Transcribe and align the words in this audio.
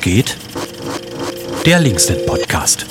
geht? 0.00 0.36
Der 1.64 1.80
Linksnet-Podcast. 1.80 2.86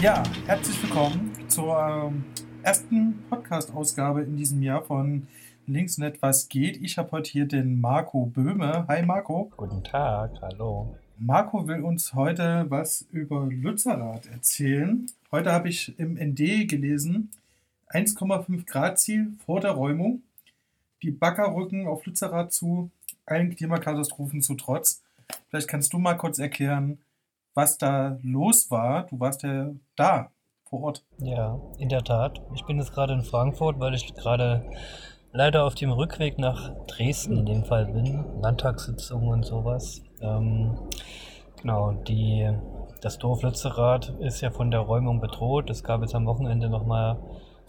Ja, 0.00 0.22
herzlich 0.46 0.82
willkommen 0.82 1.32
zur 1.48 1.78
ähm, 1.78 2.24
ersten 2.62 3.22
Podcast-Ausgabe 3.28 4.22
in 4.22 4.36
diesem 4.36 4.62
Jahr 4.62 4.82
von 4.82 5.26
Linksnet 5.66 6.20
Was 6.22 6.48
geht. 6.48 6.76
Ich 6.82 6.98
habe 6.98 7.10
heute 7.12 7.30
hier 7.30 7.46
den 7.46 7.80
Marco 7.80 8.26
Böhme. 8.26 8.86
Hi 8.88 9.04
Marco. 9.04 9.50
Guten 9.56 9.84
Tag, 9.84 10.32
hallo. 10.42 10.96
Marco 11.18 11.68
will 11.68 11.82
uns 11.82 12.14
heute 12.14 12.66
was 12.68 13.06
über 13.10 13.46
Lützerath 13.46 14.26
erzählen. 14.26 15.06
Heute 15.30 15.52
habe 15.52 15.68
ich 15.68 15.98
im 15.98 16.14
ND 16.14 16.66
gelesen, 16.66 17.30
1,5 17.90 18.66
Grad 18.66 18.98
Ziel 18.98 19.32
vor 19.44 19.60
der 19.60 19.72
Räumung. 19.72 20.22
Die 21.02 21.10
Bagger 21.10 21.54
rücken 21.54 21.86
auf 21.86 22.06
Lützerath 22.06 22.52
zu, 22.52 22.90
allen 23.26 23.54
Klimakatastrophen 23.54 24.42
zu 24.42 24.54
trotz. 24.54 25.02
Vielleicht 25.48 25.68
kannst 25.68 25.92
du 25.92 25.98
mal 25.98 26.14
kurz 26.14 26.38
erklären, 26.38 26.98
was 27.54 27.78
da 27.78 28.18
los 28.22 28.70
war. 28.70 29.04
Du 29.04 29.18
warst 29.20 29.42
ja 29.42 29.70
da 29.96 30.30
vor 30.68 30.82
Ort. 30.82 31.04
Ja, 31.18 31.60
in 31.78 31.88
der 31.88 32.02
Tat. 32.02 32.40
Ich 32.54 32.64
bin 32.64 32.78
jetzt 32.78 32.92
gerade 32.92 33.12
in 33.12 33.22
Frankfurt, 33.22 33.80
weil 33.80 33.94
ich 33.94 34.14
gerade 34.14 34.64
leider 35.32 35.64
auf 35.64 35.74
dem 35.74 35.90
Rückweg 35.90 36.38
nach 36.38 36.70
Dresden 36.86 37.38
in 37.38 37.46
dem 37.46 37.64
Fall 37.64 37.86
bin. 37.86 38.24
Landtagssitzungen 38.40 39.28
und 39.28 39.44
sowas. 39.44 40.02
Ähm, 40.20 40.78
genau, 41.60 41.92
die, 41.92 42.50
das 43.00 43.18
Dorf 43.18 43.42
Lützerath 43.42 44.14
ist 44.20 44.40
ja 44.40 44.50
von 44.50 44.70
der 44.70 44.80
Räumung 44.80 45.20
bedroht. 45.20 45.70
Es 45.70 45.82
gab 45.82 46.02
jetzt 46.02 46.14
am 46.14 46.26
Wochenende 46.26 46.68
nochmal 46.68 47.18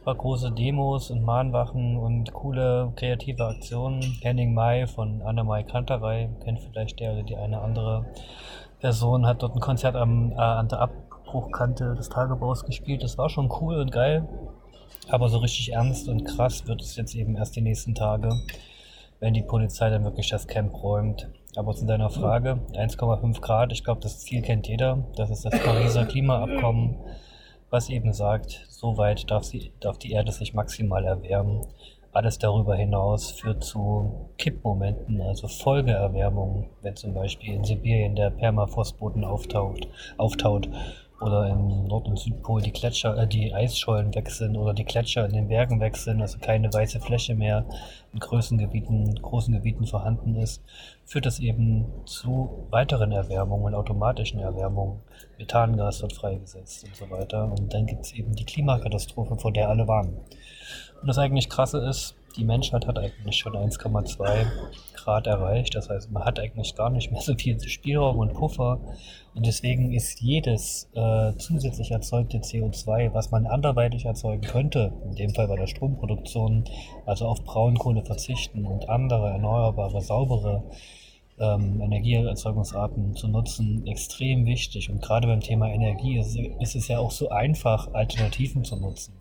paar 0.04 0.16
große 0.16 0.52
Demos 0.52 1.12
und 1.12 1.24
Mahnwachen 1.24 1.98
und 1.98 2.34
coole 2.34 2.92
kreative 2.96 3.46
Aktionen. 3.46 4.02
Henning 4.22 4.54
Mai 4.54 4.88
von 4.88 5.22
Annemai 5.22 5.64
Kanterei, 5.64 6.30
kennt 6.44 6.60
vielleicht 6.60 7.00
der 7.00 7.14
oder 7.14 7.24
die 7.24 7.36
eine 7.36 7.62
andere 7.62 8.06
Person, 8.80 9.28
hat 9.28 9.44
dort 9.44 9.56
ein 9.56 9.60
Konzert 9.62 9.96
am, 9.96 10.32
äh, 10.32 10.36
an 10.36 10.68
der 10.68 10.80
Abbruchkante 10.80 11.94
des 11.96 12.10
Tagebaus 12.10 12.66
gespielt. 12.66 13.04
Das 13.04 13.18
war 13.18 13.30
schon 13.30 13.52
cool 13.62 13.78
und 13.78 13.92
geil. 13.92 14.28
Aber 15.10 15.30
so 15.30 15.38
richtig 15.38 15.74
ernst 15.74 16.08
und 16.10 16.26
krass 16.26 16.68
wird 16.68 16.82
es 16.82 16.96
jetzt 16.96 17.16
eben 17.16 17.36
erst 17.36 17.56
die 17.56 17.62
nächsten 17.62 17.96
Tage, 17.96 18.30
wenn 19.20 19.34
die 19.34 19.42
Polizei 19.42 19.90
dann 19.90 20.04
wirklich 20.04 20.30
das 20.30 20.48
Camp 20.48 20.74
räumt. 20.82 21.30
Aber 21.56 21.76
zu 21.76 21.86
deiner 21.86 22.10
Frage, 22.10 22.60
1,5 22.74 23.42
Grad, 23.42 23.72
ich 23.72 23.84
glaube, 23.84 24.02
das 24.02 24.20
Ziel 24.20 24.42
kennt 24.42 24.68
jeder. 24.68 25.04
Das 25.16 25.30
ist 25.30 25.46
das 25.46 25.60
Pariser 25.60 26.06
Klimaabkommen, 26.06 26.98
was 27.72 27.90
eben 27.90 28.14
sagt, 28.14 28.66
so 28.70 28.98
weit 28.98 29.32
darf, 29.32 29.46
sie, 29.46 29.72
darf 29.80 29.98
die 29.98 30.12
Erde 30.12 30.32
sich 30.32 30.54
maximal 30.54 31.06
erwärmen. 31.06 31.66
Alles 32.12 32.38
darüber 32.38 32.76
hinaus 32.76 33.32
führt 33.32 33.64
zu 33.64 34.30
Kippmomenten, 34.38 35.22
also 35.22 35.48
Folgeerwärmung, 35.48 36.70
wenn 36.82 36.98
zum 36.98 37.14
Beispiel 37.14 37.54
in 37.54 37.64
Sibirien 37.64 38.16
der 38.16 38.30
Permafrostboden 38.30 39.24
auftaucht, 39.24 39.88
auftaut 40.18 40.70
oder 41.22 41.48
im 41.48 41.88
Nord- 41.88 42.08
und 42.08 42.20
Südpol 42.20 42.62
die 42.62 42.72
Gletscher, 42.72 43.18
äh, 43.18 43.28
die 43.28 43.54
Eisschollen 43.54 44.14
weg 44.16 44.30
sind 44.30 44.58
oder 44.58 44.74
die 44.74 44.84
Gletscher 44.84 45.26
in 45.26 45.34
den 45.34 45.48
Bergen 45.48 45.80
weg 45.80 45.96
sind, 45.96 46.22
also 46.22 46.40
keine 46.40 46.74
weiße 46.74 47.00
Fläche 47.00 47.36
mehr 47.36 47.66
in 48.12 48.20
großen 48.20 48.58
Gebieten, 48.58 49.16
großen 49.22 49.54
Gebieten 49.54 49.86
vorhanden 49.86 50.36
ist, 50.36 50.64
führt 51.06 51.26
das 51.26 51.40
eben 51.40 51.86
zu 52.06 52.66
weiteren 52.72 53.12
Erwärmungen, 53.12 53.76
automatischen 53.76 54.40
Erwärmungen. 54.40 55.00
Methangas 55.38 56.02
wird 56.02 56.14
freigesetzt 56.14 56.84
und 56.84 56.96
so 56.96 57.10
weiter. 57.10 57.46
Und 57.46 57.74
dann 57.74 57.86
gibt 57.86 58.06
es 58.06 58.14
eben 58.14 58.36
die 58.36 58.46
Klimakatastrophe, 58.46 59.38
vor 59.38 59.52
der 59.52 59.70
alle 59.70 59.88
warnen. 59.88 60.18
Und 61.02 61.08
das 61.08 61.18
eigentlich 61.18 61.50
krasse 61.50 61.80
ist, 61.80 62.16
die 62.34 62.44
Menschheit 62.44 62.88
hat 62.88 62.98
eigentlich 62.98 63.38
schon 63.38 63.54
1,2 63.54 64.46
Grad 64.96 65.28
erreicht. 65.28 65.76
Das 65.76 65.90
heißt, 65.90 66.12
man 66.12 66.24
hat 66.24 66.40
eigentlich 66.40 66.76
gar 66.76 66.90
nicht 66.90 67.12
mehr 67.12 67.22
so 67.22 67.36
viel 67.36 67.60
Spielraum 67.60 68.18
und 68.20 68.34
Puffer. 68.34 68.80
Und 69.34 69.46
deswegen 69.46 69.94
ist 69.94 70.22
jedes 70.22 70.90
äh, 70.94 71.34
zusätzlich 71.38 71.92
erzeugte 71.92 72.40
CO2, 72.40 73.14
was 73.14 73.32
man 73.32 73.48
anderweitig 73.48 74.06
erzeugen 74.06 74.42
könnte, 74.42 74.94
in 75.06 75.16
dem 75.16 75.34
Fall 75.34 75.48
bei 75.48 75.56
der 75.56 75.68
Stromproduktion, 75.68 76.66
also 77.06 77.28
auf 77.28 77.44
Braunkohle 77.44 78.04
verzichten 78.04 78.66
und 78.66 78.90
andere 78.90 79.30
erneuerbare, 79.30 80.02
saubere 80.02 80.64
ähm, 81.40 81.82
Energieerzeugungsarten 81.82 83.16
zu 83.16 83.28
nutzen, 83.28 83.88
extrem 83.88 84.46
wichtig. 84.46 84.90
Und 84.90 85.02
gerade 85.02 85.28
beim 85.28 85.40
Thema 85.40 85.70
Energie 85.70 86.18
ist, 86.18 86.38
ist 86.60 86.76
es 86.76 86.88
ja 86.88 87.00
auch 87.00 87.12
so 87.12 87.30
einfach, 87.30 87.94
Alternativen 87.94 88.64
zu 88.64 88.76
nutzen. 88.76 89.14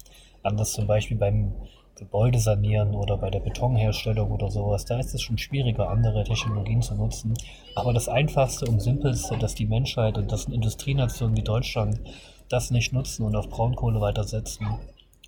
Anders 0.43 0.73
zum 0.73 0.87
Beispiel 0.87 1.17
beim 1.17 1.55
Gebäude 2.01 2.39
sanieren 2.39 2.95
oder 2.95 3.19
bei 3.19 3.29
der 3.29 3.41
Betonherstellung 3.41 4.31
oder 4.33 4.51
sowas, 4.51 4.87
da 4.87 4.99
ist 4.99 5.15
es 5.15 5.21
schon 5.21 5.37
schwieriger, 5.37 5.91
andere 5.91 6.25
Technologien 6.25 6.81
zu 6.81 6.95
nutzen. 6.95 7.35
Aber 7.77 7.93
das 7.93 8.09
Einfachste 8.09 8.65
und 8.65 8.81
Simpelste, 8.81 9.37
dass 9.37 9.55
die 9.55 9.67
Menschheit 9.67 10.17
und 10.17 10.33
das 10.33 10.47
Industrienationen 10.47 11.37
wie 11.37 11.43
Deutschland 11.43 12.01
das 12.49 12.71
nicht 12.71 12.95
nutzen 12.95 13.27
und 13.27 13.37
auf 13.37 13.51
Braunkohle 13.51 14.01
weitersetzen 14.01 14.67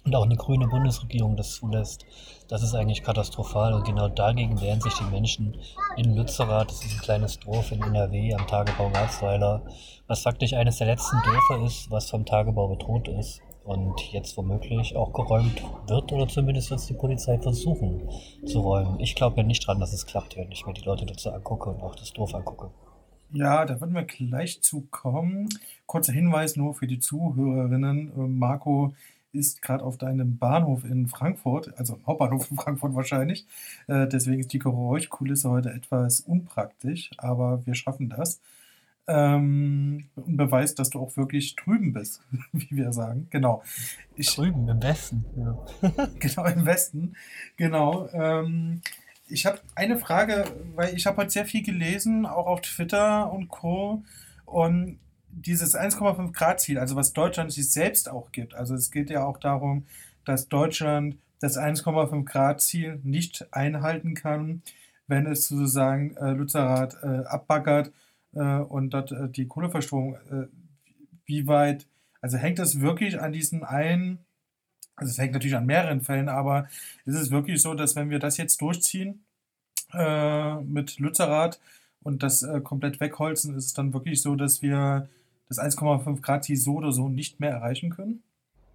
und 0.06 0.16
auch 0.16 0.25
eine 0.25 0.37
grüne 0.37 0.66
Bundesregierung 0.66 1.37
das 1.37 1.53
zulässt, 1.56 2.06
das 2.49 2.62
ist 2.62 2.75
eigentlich 2.75 3.03
katastrophal. 3.03 3.75
Und 3.75 3.84
genau 3.84 4.09
dagegen 4.09 4.59
wehren 4.62 4.81
sich 4.81 4.94
die 4.94 5.10
Menschen 5.10 5.59
in 5.99 6.16
Lützerath, 6.16 6.71
das 6.71 6.87
ist 6.87 6.94
ein 6.94 7.03
kleines 7.03 7.39
Dorf 7.39 7.71
in 7.71 7.83
NRW 7.83 8.33
am 8.33 8.47
Tagebau 8.47 8.89
Garzweiler, 8.89 9.60
was 10.06 10.22
faktisch 10.22 10.54
eines 10.54 10.78
der 10.78 10.87
letzten 10.87 11.19
Dörfer 11.22 11.66
ist, 11.66 11.91
was 11.91 12.09
vom 12.09 12.25
Tagebau 12.25 12.69
bedroht 12.69 13.09
ist 13.09 13.43
und 13.65 14.12
jetzt 14.12 14.37
womöglich 14.37 14.97
auch 14.97 15.12
geräumt 15.12 15.62
wird 15.87 16.12
oder 16.12 16.28
zumindest 16.28 16.71
wird 16.71 16.81
es 16.81 16.87
die 16.87 16.95
Polizei 16.95 17.39
versuchen 17.39 18.09
zu 18.45 18.61
räumen. 18.61 19.00
Ich 19.00 19.15
glaube 19.15 19.39
ja 19.39 19.43
nicht 19.43 19.67
dran, 19.67 19.81
dass 19.81 19.93
es 19.93 20.06
klappt, 20.06 20.37
wenn 20.37 20.50
ich 20.50 20.67
mir 20.67 20.75
die 20.75 20.84
Leute 20.84 21.06
dazu 21.06 21.31
angucke 21.31 21.71
und 21.71 21.83
auch 21.83 21.95
das 21.95 22.12
Dorf 22.12 22.34
angucke. 22.34 22.71
Ja, 23.31 23.65
da 23.65 23.81
würden 23.81 23.95
wir 23.95 24.05
gleich 24.05 24.61
zu 24.62 24.87
kommen. 24.91 25.49
Kurzer 25.87 26.12
Hinweis 26.12 26.56
nur 26.56 26.75
für 26.75 26.87
die 26.87 26.99
Zuhörerinnen. 26.99 28.12
Ähm, 28.15 28.39
Marco 28.39 28.93
ist 29.33 29.62
gerade 29.62 29.83
auf 29.83 29.97
deinem 29.97 30.37
Bahnhof 30.37 30.84
in 30.84 31.09
Frankfurt, 31.09 31.72
also 31.78 31.95
im 31.95 32.06
Hauptbahnhof 32.06 32.51
in 32.51 32.59
Frankfurt 32.59 32.95
wahrscheinlich. 32.95 33.47
Äh, 33.87 34.06
deswegen 34.06 34.41
ist 34.41 34.53
die 34.53 34.59
Geräuschkulisse 34.59 35.49
heute 35.49 35.71
etwas 35.71 36.21
unpraktisch, 36.21 37.11
aber 37.17 37.65
wir 37.65 37.75
schaffen 37.75 38.11
das 38.11 38.41
ähm, 39.07 40.09
und 40.15 40.37
beweist, 40.37 40.79
dass 40.79 40.91
du 40.91 41.01
auch 41.01 41.17
wirklich 41.17 41.57
drüben 41.57 41.93
bist, 41.93 42.23
wie 42.53 42.77
wir 42.77 42.93
sagen. 42.93 43.27
Genau. 43.31 43.63
Ich, 44.15 44.35
drüben, 44.35 44.69
im 44.69 44.83
Westen. 44.83 45.25
Ja. 45.37 46.07
genau, 46.19 46.45
im 46.47 46.67
Westen. 46.67 47.17
Genau. 47.57 48.09
Ähm, 48.13 48.83
ich 49.27 49.47
habe 49.47 49.61
eine 49.75 49.99
Frage, 49.99 50.45
weil 50.75 50.95
ich 50.95 51.07
habe 51.07 51.19
heute 51.19 51.31
sehr 51.31 51.47
viel 51.47 51.63
gelesen, 51.63 52.27
auch 52.27 52.47
auf 52.47 52.61
Twitter 52.61 53.33
und 53.33 53.49
Co. 53.49 54.03
Und 54.45 54.99
dieses 55.31 55.75
1,5 55.75 56.33
Grad 56.33 56.61
Ziel, 56.61 56.79
also 56.79 56.95
was 56.97 57.13
Deutschland 57.13 57.53
sich 57.53 57.71
selbst 57.71 58.11
auch 58.11 58.33
gibt. 58.33 58.55
Also 58.55 58.75
es 58.75 58.91
geht 58.91 59.11
ja 59.11 59.25
auch 59.25 59.39
darum, 59.39 59.87
dass 60.25 60.49
Deutschland 60.49 61.17
das 61.41 61.57
1,5 61.57 62.25
Grad 62.25 62.61
Ziel 62.61 63.01
nicht 63.03 63.47
einhalten 63.53 64.15
kann, 64.15 64.63
wenn 65.07 65.27
es 65.27 65.49
sozusagen 65.49 66.17
äh, 66.17 66.33
Lützerath 66.33 66.97
äh, 67.03 67.25
abbaggert 67.25 67.89
äh, 67.89 67.91
und 68.41 68.91
dort 68.91 69.12
äh, 69.12 69.28
die 69.28 69.47
Kohleverstromung, 69.47 70.15
äh, 70.31 70.47
wie 71.26 71.47
weit, 71.47 71.87
also 72.20 72.38
hängt 72.38 72.59
das 72.59 72.81
wirklich 72.81 73.20
an 73.20 73.32
diesen 73.32 73.65
einen, 73.65 74.19
also 74.97 75.10
es 75.10 75.19
hängt 75.19 75.32
natürlich 75.32 75.56
an 75.56 75.66
mehreren 75.66 76.00
Fällen, 76.00 76.28
aber 76.28 76.69
ist 77.04 77.16
es 77.16 77.31
wirklich 77.31 77.60
so, 77.60 77.75
dass 77.75 77.97
wenn 77.97 78.10
wir 78.10 78.19
das 78.19 78.37
jetzt 78.37 78.60
durchziehen 78.60 79.25
äh, 79.92 80.56
mit 80.56 80.98
Lützerath 80.98 81.60
und 82.03 82.22
das 82.22 82.42
äh, 82.42 82.60
komplett 82.60 83.00
wegholzen, 83.00 83.56
ist 83.56 83.66
es 83.66 83.75
dann 83.75 83.92
wirklich 83.92 84.22
so, 84.22 84.37
dass 84.37 84.62
wir 84.62 85.09
das 85.48 85.59
1,5 85.59 86.21
Grad 86.21 86.45
Ziel 86.45 86.57
so 86.57 86.74
oder 86.77 86.92
so 86.92 87.09
nicht 87.09 87.41
mehr 87.41 87.51
erreichen 87.51 87.91
können? 87.91 88.22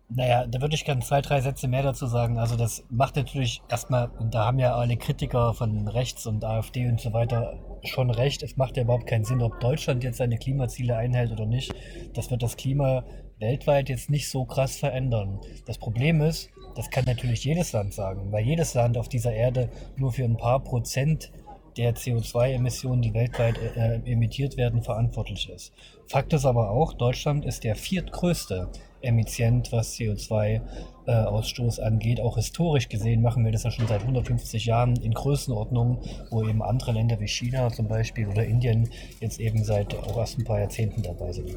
Naja, 0.09 0.47
da 0.47 0.61
würde 0.61 0.75
ich 0.75 0.85
gerne 0.85 1.01
zwei, 1.01 1.21
drei 1.21 1.41
Sätze 1.41 1.67
mehr 1.67 1.83
dazu 1.83 2.07
sagen. 2.07 2.39
Also 2.39 2.55
das 2.55 2.85
macht 2.89 3.17
natürlich 3.17 3.61
erstmal, 3.69 4.09
und 4.19 4.33
da 4.33 4.45
haben 4.45 4.59
ja 4.59 4.75
alle 4.75 4.95
Kritiker 4.95 5.53
von 5.53 5.87
rechts 5.87 6.25
und 6.25 6.45
AfD 6.45 6.87
und 6.87 7.01
so 7.01 7.11
weiter 7.11 7.59
schon 7.83 8.09
recht, 8.09 8.41
es 8.41 8.57
macht 8.57 8.77
ja 8.77 8.83
überhaupt 8.83 9.07
keinen 9.07 9.25
Sinn, 9.25 9.41
ob 9.41 9.59
Deutschland 9.59 10.03
jetzt 10.03 10.17
seine 10.17 10.37
Klimaziele 10.37 10.95
einhält 10.95 11.31
oder 11.31 11.45
nicht. 11.45 11.73
Das 12.13 12.31
wird 12.31 12.41
das 12.41 12.57
Klima 12.57 13.03
weltweit 13.39 13.89
jetzt 13.89 14.09
nicht 14.09 14.29
so 14.29 14.45
krass 14.45 14.77
verändern. 14.77 15.39
Das 15.65 15.77
Problem 15.77 16.21
ist, 16.21 16.49
das 16.75 16.89
kann 16.89 17.05
natürlich 17.05 17.43
jedes 17.43 17.73
Land 17.73 17.93
sagen, 17.93 18.31
weil 18.31 18.45
jedes 18.45 18.73
Land 18.73 18.97
auf 18.97 19.09
dieser 19.09 19.33
Erde 19.33 19.69
nur 19.97 20.11
für 20.11 20.23
ein 20.23 20.37
paar 20.37 20.63
Prozent 20.63 21.31
der 21.77 21.95
CO2-Emissionen, 21.95 23.01
die 23.01 23.13
weltweit 23.13 23.57
äh, 23.57 23.99
emittiert 24.05 24.57
werden, 24.57 24.81
verantwortlich 24.81 25.49
ist. 25.49 25.73
Fakt 26.07 26.33
ist 26.33 26.45
aber 26.45 26.71
auch, 26.71 26.93
Deutschland 26.93 27.45
ist 27.45 27.63
der 27.63 27.75
viertgrößte 27.75 28.69
Emittent, 29.01 29.71
was 29.71 29.95
CO2-Ausstoß 29.95 31.79
äh, 31.79 31.83
angeht. 31.83 32.19
Auch 32.19 32.35
historisch 32.35 32.89
gesehen 32.89 33.21
machen 33.21 33.45
wir 33.45 33.51
das 33.51 33.63
ja 33.63 33.71
schon 33.71 33.87
seit 33.87 34.01
150 34.01 34.65
Jahren 34.65 34.95
in 34.97 35.13
Größenordnungen, 35.13 35.99
wo 36.31 36.43
eben 36.43 36.63
andere 36.63 36.93
Länder 36.93 37.19
wie 37.19 37.27
China 37.27 37.69
zum 37.69 37.87
Beispiel 37.87 38.27
oder 38.27 38.45
Indien 38.45 38.89
jetzt 39.19 39.39
eben 39.39 39.63
seit 39.63 39.95
auch 39.95 40.17
erst 40.17 40.39
ein 40.39 40.45
paar 40.45 40.59
Jahrzehnten 40.59 41.03
dabei 41.03 41.31
sind. 41.31 41.55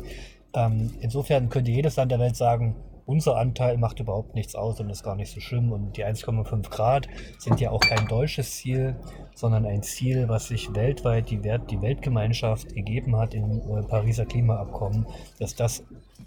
Ähm, 0.54 0.92
insofern 1.00 1.48
könnte 1.48 1.70
jedes 1.70 1.96
Land 1.96 2.12
der 2.12 2.18
Welt 2.18 2.36
sagen, 2.36 2.74
unser 3.10 3.36
Anteil 3.36 3.76
macht 3.76 3.98
überhaupt 3.98 4.36
nichts 4.36 4.54
aus 4.54 4.78
und 4.78 4.88
ist 4.88 5.02
gar 5.02 5.16
nicht 5.16 5.32
so 5.32 5.40
schlimm. 5.40 5.72
Und 5.72 5.96
die 5.96 6.04
1,5 6.04 6.70
Grad 6.70 7.08
sind 7.38 7.60
ja 7.60 7.72
auch 7.72 7.80
kein 7.80 8.06
deutsches 8.06 8.52
Ziel, 8.52 8.94
sondern 9.34 9.66
ein 9.66 9.82
Ziel, 9.82 10.28
was 10.28 10.46
sich 10.46 10.72
weltweit 10.74 11.28
die, 11.28 11.42
Welt, 11.42 11.62
die 11.70 11.82
Weltgemeinschaft 11.82 12.72
gegeben 12.72 13.16
hat 13.16 13.34
im 13.34 13.60
äh, 13.60 13.82
Pariser 13.82 14.26
Klimaabkommen, 14.26 15.06
dass 15.40 15.56
das 15.56 15.82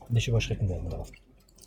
nicht 0.09 0.27
überschritten 0.27 0.67
werden 0.67 0.89
darf. 0.89 1.09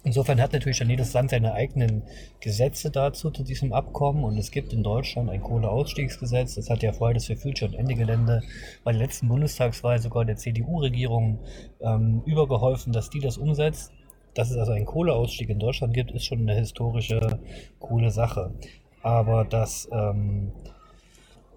Insofern 0.04 0.40
hat 0.40 0.52
natürlich 0.52 0.78
dann 0.78 0.90
jedes 0.90 1.14
Land 1.14 1.30
seine 1.30 1.54
eigenen 1.54 2.02
Gesetze 2.40 2.90
dazu, 2.90 3.30
zu 3.30 3.42
diesem 3.42 3.72
Abkommen. 3.72 4.22
Und 4.22 4.36
es 4.36 4.50
gibt 4.50 4.74
in 4.74 4.82
Deutschland 4.82 5.30
ein 5.30 5.40
Kohleausstiegsgesetz. 5.40 6.56
Das 6.56 6.68
hat 6.68 6.82
ja 6.82 6.92
Fridays 6.92 7.26
for 7.26 7.36
Future 7.36 7.70
und 7.70 7.76
Ende 7.76 7.94
Gelände 7.94 8.42
bei 8.84 8.92
der 8.92 9.00
letzten 9.00 9.28
Bundestagswahl 9.28 9.98
sogar 9.98 10.26
der 10.26 10.36
CDU-Regierung 10.36 11.40
ähm, 11.80 12.22
übergeholfen, 12.26 12.92
dass 12.92 13.08
die 13.08 13.20
das 13.20 13.38
umsetzt. 13.38 13.92
Dass 14.36 14.50
es 14.50 14.58
also 14.58 14.72
einen 14.72 14.84
Kohleausstieg 14.84 15.48
in 15.48 15.58
Deutschland 15.58 15.94
gibt, 15.94 16.12
ist 16.12 16.26
schon 16.26 16.40
eine 16.40 16.54
historische, 16.54 17.40
coole 17.80 18.10
Sache. 18.10 18.52
Aber 19.02 19.44
dass 19.44 19.88
ähm, 19.90 20.52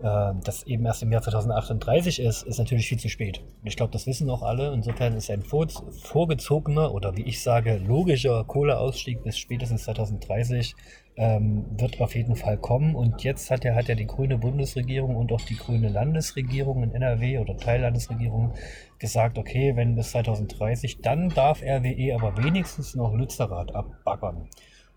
äh, 0.02 0.34
das 0.44 0.64
eben 0.64 0.86
erst 0.86 1.04
im 1.04 1.12
Jahr 1.12 1.22
2038 1.22 2.20
ist, 2.20 2.44
ist 2.44 2.58
natürlich 2.58 2.88
viel 2.88 3.00
zu 3.00 3.10
spät. 3.10 3.42
Ich 3.64 3.76
glaube, 3.76 3.92
das 3.92 4.08
wissen 4.08 4.30
auch 4.30 4.44
alle. 4.44 4.74
Insofern 4.74 5.16
ist 5.16 5.30
ein 5.30 5.44
vorgezogener 5.44 6.94
oder 6.94 7.16
wie 7.18 7.24
ich 7.24 7.42
sage, 7.42 7.78
logischer 7.78 8.44
Kohleausstieg 8.46 9.24
bis 9.24 9.38
spätestens 9.38 9.84
2030 9.84 10.76
ähm, 11.18 11.66
wird 11.78 12.00
auf 12.00 12.16
jeden 12.16 12.36
Fall 12.36 12.58
kommen. 12.58 12.96
Und 12.96 13.24
jetzt 13.24 13.52
hat 13.52 13.66
ja, 13.66 13.76
hat 13.76 13.90
ja 13.90 13.96
die 13.96 14.08
grüne 14.08 14.38
Bundesregierung 14.38 15.16
und 15.18 15.32
auch 15.34 15.42
die 15.42 15.58
grüne 15.58 15.90
Landesregierung 15.90 16.84
in 16.84 16.94
NRW 16.94 17.40
oder 17.40 17.58
Teillandesregierung 17.58 18.54
gesagt, 19.00 19.38
okay, 19.38 19.76
wenn 19.76 19.96
bis 19.96 20.12
2030, 20.12 21.02
dann 21.02 21.30
darf 21.30 21.62
RWE 21.62 22.16
aber 22.16 22.42
wenigstens 22.42 22.96
noch 22.96 23.14
Lützerath 23.14 23.76
abbaggern. 23.76 24.48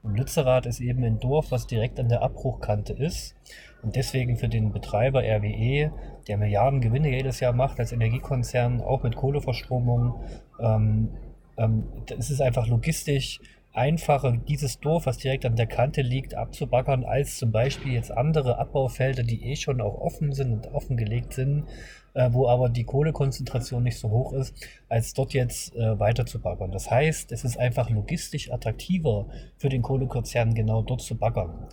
Und 0.02 0.16
Lützerath 0.16 0.66
ist 0.66 0.80
eben 0.80 1.04
ein 1.04 1.20
Dorf, 1.20 1.50
was 1.50 1.66
direkt 1.66 2.00
an 2.00 2.08
der 2.08 2.22
Abbruchkante 2.22 2.92
ist 2.92 3.36
und 3.82 3.96
deswegen 3.96 4.36
für 4.36 4.48
den 4.48 4.72
Betreiber 4.72 5.22
RWE, 5.22 5.92
der 6.28 6.36
Milliarden 6.38 6.80
Gewinne 6.80 7.10
jedes 7.10 7.40
Jahr 7.40 7.52
macht 7.52 7.80
als 7.80 7.92
Energiekonzern, 7.92 8.80
auch 8.80 9.02
mit 9.02 9.16
Kohleverstromung, 9.16 10.14
ähm, 10.60 11.10
ähm, 11.56 11.84
es 12.16 12.30
ist 12.30 12.40
einfach 12.40 12.66
logistisch 12.66 13.40
einfacher, 13.72 14.32
dieses 14.32 14.80
Dorf, 14.80 15.06
was 15.06 15.18
direkt 15.18 15.46
an 15.46 15.56
der 15.56 15.66
Kante 15.66 16.02
liegt, 16.02 16.34
abzubaggern, 16.34 17.04
als 17.04 17.38
zum 17.38 17.52
Beispiel 17.52 17.92
jetzt 17.92 18.10
andere 18.10 18.58
Abbaufelder, 18.58 19.22
die 19.22 19.44
eh 19.44 19.56
schon 19.56 19.80
auch 19.80 19.98
offen 19.98 20.32
sind 20.32 20.52
und 20.52 20.74
offengelegt 20.74 21.32
sind, 21.32 21.64
äh, 22.14 22.28
wo 22.32 22.48
aber 22.48 22.68
die 22.68 22.84
Kohlekonzentration 22.84 23.82
nicht 23.82 23.98
so 23.98 24.10
hoch 24.10 24.32
ist, 24.34 24.54
als 24.88 25.14
dort 25.14 25.32
jetzt 25.32 25.74
äh, 25.74 25.98
weiter 25.98 26.26
zu 26.26 26.40
baggern. 26.40 26.70
Das 26.70 26.90
heißt, 26.90 27.32
es 27.32 27.44
ist 27.44 27.58
einfach 27.58 27.88
logistisch 27.88 28.52
attraktiver 28.52 29.26
für 29.56 29.70
den 29.70 29.82
Kohlekonzern, 29.82 30.54
genau 30.54 30.82
dort 30.82 31.00
zu 31.00 31.16
baggern. 31.16 31.68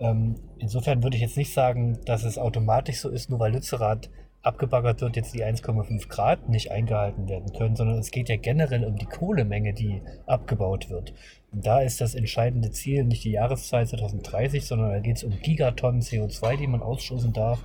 Ähm, 0.00 0.36
insofern 0.58 1.02
würde 1.02 1.16
ich 1.16 1.22
jetzt 1.22 1.36
nicht 1.36 1.52
sagen, 1.52 1.98
dass 2.06 2.24
es 2.24 2.38
automatisch 2.38 3.00
so 3.00 3.10
ist, 3.10 3.30
nur 3.30 3.38
weil 3.38 3.52
Lützerath 3.52 4.10
abgebaggert 4.42 5.02
wird, 5.02 5.16
jetzt 5.16 5.34
die 5.34 5.44
1,5 5.44 6.08
Grad 6.08 6.48
nicht 6.48 6.70
eingehalten 6.70 7.28
werden 7.28 7.52
können, 7.52 7.76
sondern 7.76 7.98
es 7.98 8.10
geht 8.10 8.30
ja 8.30 8.36
generell 8.36 8.84
um 8.84 8.96
die 8.96 9.04
Kohlemenge, 9.04 9.74
die 9.74 10.00
abgebaut 10.26 10.88
wird. 10.88 11.12
Und 11.52 11.66
da 11.66 11.80
ist 11.80 12.00
das 12.00 12.14
entscheidende 12.14 12.70
Ziel 12.70 13.04
nicht 13.04 13.24
die 13.24 13.32
Jahreszahl 13.32 13.86
2030, 13.86 14.64
sondern 14.64 14.90
da 14.92 14.98
geht 15.00 15.18
es 15.18 15.24
um 15.24 15.38
Gigatonnen 15.40 16.00
CO2, 16.00 16.56
die 16.56 16.66
man 16.66 16.80
ausstoßen 16.80 17.32
darf. 17.34 17.62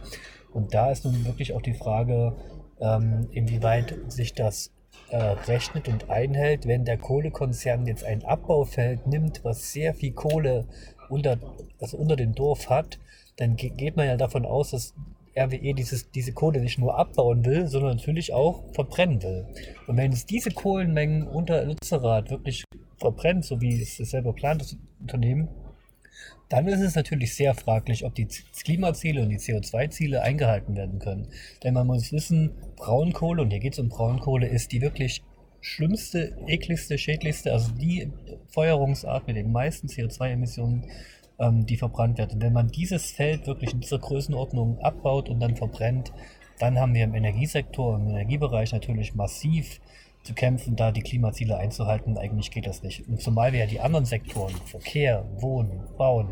Und 0.52 0.74
da 0.74 0.92
ist 0.92 1.06
nun 1.06 1.26
wirklich 1.26 1.54
auch 1.54 1.62
die 1.62 1.74
Frage, 1.74 2.36
ähm, 2.82 3.30
inwieweit 3.32 3.96
sich 4.08 4.34
das 4.34 4.72
äh, 5.10 5.18
rechnet 5.18 5.88
und 5.88 6.10
einhält, 6.10 6.68
wenn 6.68 6.84
der 6.84 6.98
Kohlekonzern 6.98 7.86
jetzt 7.86 8.04
ein 8.04 8.24
Abbaufeld 8.26 9.08
nimmt, 9.08 9.44
was 9.44 9.72
sehr 9.72 9.94
viel 9.94 10.14
Kohle 10.14 10.66
unter, 11.10 11.38
also 11.80 11.98
unter 11.98 12.16
dem 12.16 12.34
Dorf 12.36 12.70
hat, 12.70 13.00
dann 13.38 13.56
geht 13.56 13.98
man 13.98 14.08
ja 14.08 14.18
davon 14.18 14.46
aus, 14.46 14.72
dass 14.72 14.94
RWE 15.38 15.74
dieses, 15.74 16.10
diese 16.12 16.32
Kohle 16.32 16.62
nicht 16.62 16.80
nur 16.80 16.98
abbauen 16.98 17.44
will, 17.44 17.68
sondern 17.68 17.98
natürlich 17.98 18.34
auch 18.34 18.64
verbrennen 18.74 19.22
will. 19.22 19.46
Und 19.88 19.98
wenn 19.98 20.14
es 20.14 20.26
diese 20.26 20.52
Kohlenmengen 20.52 21.28
unter 21.28 21.66
Lützerath 21.66 22.30
wirklich 22.30 22.64
verbrennt, 22.98 23.44
so 23.44 23.60
wie 23.60 23.82
es 23.82 23.98
selber 23.98 24.34
plant, 24.34 24.62
das 24.62 24.78
Unternehmen, 25.02 25.50
dann 26.48 26.68
ist 26.68 26.80
es 26.80 26.96
natürlich 26.96 27.34
sehr 27.34 27.54
fraglich, 27.54 28.06
ob 28.06 28.16
die 28.16 28.28
Klimaziele 28.64 29.22
und 29.24 29.30
die 29.30 29.40
CO2-Ziele 29.40 30.22
eingehalten 30.22 30.76
werden 30.76 31.00
können. 31.00 31.28
Denn 31.64 31.74
man 31.74 31.88
muss 31.88 32.12
wissen, 32.12 32.52
Braunkohle, 32.78 33.42
und 33.42 33.50
hier 33.50 33.60
geht 33.60 33.74
es 33.74 33.80
um 33.80 33.90
Braunkohle, 33.90 34.48
ist 34.48 34.72
die 34.72 34.82
wirklich 34.82 35.24
schlimmste, 35.66 36.38
ekligste, 36.46 36.96
schädlichste, 36.98 37.52
also 37.52 37.72
die 37.72 38.12
Feuerungsart 38.50 39.26
mit 39.26 39.36
den 39.36 39.52
meisten 39.52 39.88
CO2-Emissionen, 39.88 40.86
ähm, 41.40 41.66
die 41.66 41.76
verbrannt 41.76 42.20
wird. 42.20 42.34
Und 42.34 42.42
wenn 42.44 42.54
man 42.54 42.68
dieses 42.68 43.12
Feld 43.12 43.48
wirklich 43.48 43.74
in 43.74 43.82
dieser 43.82 43.98
Größenordnung 43.98 44.78
abbaut 44.80 45.28
und 45.28 45.40
dann 45.40 45.56
verbrennt, 45.56 46.14
dann 46.60 46.80
haben 46.80 46.94
wir 46.94 47.04
im 47.04 47.16
Energiesektor, 47.16 47.96
im 47.96 48.10
Energiebereich 48.10 48.74
natürlich 48.74 49.16
massiv 49.16 49.82
zu 50.22 50.36
kämpfen, 50.36 50.76
da 50.76 50.92
die 50.92 51.02
Klimaziele 51.02 51.58
einzuhalten. 51.58 52.18
Eigentlich 52.20 52.52
geht 52.52 52.68
das 52.68 52.84
nicht. 52.84 53.08
Und 53.08 53.20
zumal 53.20 53.52
wir 53.52 53.62
ja 53.62 53.66
die 53.66 53.80
anderen 53.80 54.06
Sektoren, 54.06 54.54
Verkehr, 54.66 55.26
Wohnen, 55.38 55.82
Bauen 55.98 56.30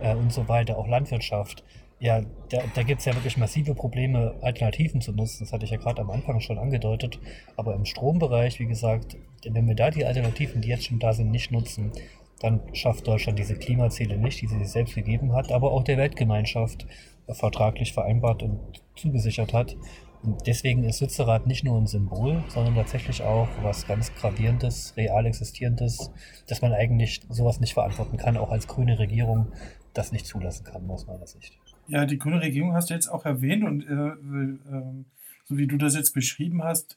äh, 0.00 0.14
und 0.14 0.32
so 0.32 0.46
weiter, 0.46 0.78
auch 0.78 0.86
Landwirtschaft, 0.86 1.64
ja, 2.00 2.22
da, 2.48 2.62
da 2.74 2.82
gibt 2.82 3.00
es 3.00 3.04
ja 3.04 3.14
wirklich 3.14 3.36
massive 3.36 3.74
Probleme, 3.74 4.34
Alternativen 4.40 5.02
zu 5.02 5.12
nutzen. 5.12 5.44
Das 5.44 5.52
hatte 5.52 5.66
ich 5.66 5.70
ja 5.70 5.76
gerade 5.76 6.00
am 6.00 6.10
Anfang 6.10 6.40
schon 6.40 6.58
angedeutet. 6.58 7.20
Aber 7.56 7.74
im 7.74 7.84
Strombereich, 7.84 8.58
wie 8.58 8.66
gesagt, 8.66 9.18
wenn 9.44 9.68
wir 9.68 9.74
da 9.74 9.90
die 9.90 10.06
Alternativen, 10.06 10.62
die 10.62 10.68
jetzt 10.68 10.86
schon 10.86 10.98
da 10.98 11.12
sind, 11.12 11.30
nicht 11.30 11.52
nutzen, 11.52 11.92
dann 12.40 12.62
schafft 12.72 13.06
Deutschland 13.06 13.38
diese 13.38 13.54
Klimaziele 13.54 14.16
nicht, 14.16 14.40
die 14.40 14.46
sie 14.46 14.58
sich 14.58 14.70
selbst 14.70 14.94
gegeben 14.94 15.34
hat, 15.34 15.52
aber 15.52 15.72
auch 15.72 15.84
der 15.84 15.98
Weltgemeinschaft 15.98 16.86
vertraglich 17.28 17.92
vereinbart 17.92 18.42
und 18.42 18.58
zugesichert 18.96 19.52
hat. 19.52 19.76
Und 20.22 20.46
deswegen 20.46 20.84
ist 20.84 21.00
Lützerath 21.00 21.46
nicht 21.46 21.64
nur 21.64 21.78
ein 21.78 21.86
Symbol, 21.86 22.42
sondern 22.48 22.74
tatsächlich 22.76 23.22
auch 23.22 23.48
was 23.62 23.86
ganz 23.86 24.14
Gravierendes, 24.14 24.94
real 24.96 25.26
existierendes, 25.26 26.10
dass 26.46 26.62
man 26.62 26.72
eigentlich 26.72 27.20
sowas 27.28 27.60
nicht 27.60 27.74
verantworten 27.74 28.16
kann, 28.16 28.38
auch 28.38 28.50
als 28.50 28.66
grüne 28.66 28.98
Regierung 28.98 29.52
das 29.92 30.12
nicht 30.12 30.26
zulassen 30.26 30.64
kann, 30.64 30.88
aus 30.90 31.06
meiner 31.06 31.26
Sicht. 31.26 31.58
Ja, 31.90 32.06
die 32.06 32.18
grüne 32.18 32.40
Regierung 32.40 32.72
hast 32.72 32.88
du 32.90 32.94
jetzt 32.94 33.08
auch 33.08 33.24
erwähnt 33.24 33.64
und 33.64 33.82
äh, 33.84 33.92
äh, 33.92 35.04
so 35.48 35.58
wie 35.58 35.66
du 35.66 35.76
das 35.76 35.96
jetzt 35.96 36.12
beschrieben 36.14 36.62
hast, 36.62 36.96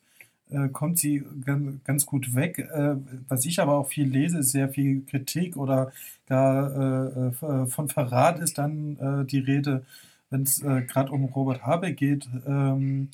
äh, 0.51 0.69
kommt 0.69 0.99
sie 0.99 1.23
ganz, 1.43 1.83
ganz 1.83 2.05
gut 2.05 2.35
weg. 2.35 2.59
Äh, 2.59 2.97
was 3.27 3.43
ich 3.45 3.59
aber 3.59 3.73
auch 3.73 3.88
viel 3.88 4.07
lese, 4.07 4.43
sehr 4.43 4.69
viel 4.69 5.01
Kritik 5.01 5.57
oder 5.57 5.91
gar 6.27 7.31
äh, 7.31 7.65
von 7.67 7.89
Verrat 7.89 8.39
ist 8.39 8.59
dann 8.59 9.27
die 9.27 9.39
Rede, 9.39 9.83
wenn 10.29 10.43
es 10.43 10.62
gerade 10.62 11.12
um 11.12 11.25
Robert 11.25 11.65
Habeck 11.65 11.97
geht. 11.97 12.27
Ähm, 12.47 13.09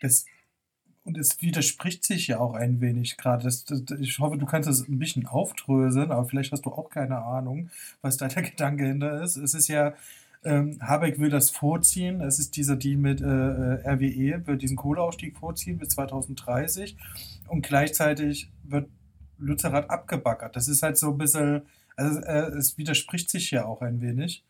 das, 0.00 0.26
und 1.04 1.18
es 1.18 1.42
widerspricht 1.42 2.04
sich 2.04 2.28
ja 2.28 2.40
auch 2.40 2.54
ein 2.54 2.80
wenig 2.80 3.16
gerade. 3.18 3.48
Ich 4.00 4.18
hoffe, 4.18 4.38
du 4.38 4.46
kannst 4.46 4.68
das 4.68 4.88
ein 4.88 4.98
bisschen 4.98 5.26
aufdröseln, 5.26 6.10
aber 6.10 6.26
vielleicht 6.26 6.52
hast 6.52 6.66
du 6.66 6.70
auch 6.70 6.90
keine 6.90 7.18
Ahnung, 7.18 7.70
was 8.02 8.16
da 8.16 8.28
der 8.28 8.42
Gedanke 8.50 8.86
hinter 8.86 9.22
ist. 9.22 9.36
Es 9.36 9.54
ist 9.54 9.68
ja 9.68 9.94
ähm, 10.44 10.78
Habeck 10.80 11.18
will 11.18 11.30
das 11.30 11.50
vorziehen. 11.50 12.20
Es 12.20 12.38
ist 12.38 12.56
dieser 12.56 12.76
Deal 12.76 12.96
mit 12.96 13.20
äh, 13.20 13.24
äh 13.24 13.88
RWE, 13.88 14.46
wird 14.46 14.62
diesen 14.62 14.76
Kohleausstieg 14.76 15.36
vorziehen 15.36 15.78
bis 15.78 15.90
2030. 15.90 16.96
Und 17.48 17.66
gleichzeitig 17.66 18.50
wird 18.62 18.88
Lützerath 19.38 19.90
abgebaggert. 19.90 20.56
Das 20.56 20.68
ist 20.68 20.82
halt 20.82 20.96
so 20.96 21.12
ein 21.12 21.18
bisschen, 21.18 21.62
also 21.96 22.20
äh, 22.20 22.50
es 22.56 22.78
widerspricht 22.78 23.30
sich 23.30 23.50
ja 23.50 23.64
auch 23.64 23.82
ein 23.82 24.00
wenig. 24.00 24.44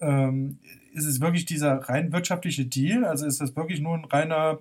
Ähm, 0.00 0.58
ist 0.92 1.06
es 1.06 1.20
wirklich 1.20 1.46
dieser 1.46 1.76
rein 1.76 2.12
wirtschaftliche 2.12 2.66
Deal? 2.66 3.04
Also 3.04 3.26
ist 3.26 3.40
das 3.40 3.56
wirklich 3.56 3.80
nur 3.80 3.94
ein 3.94 4.04
reiner 4.04 4.58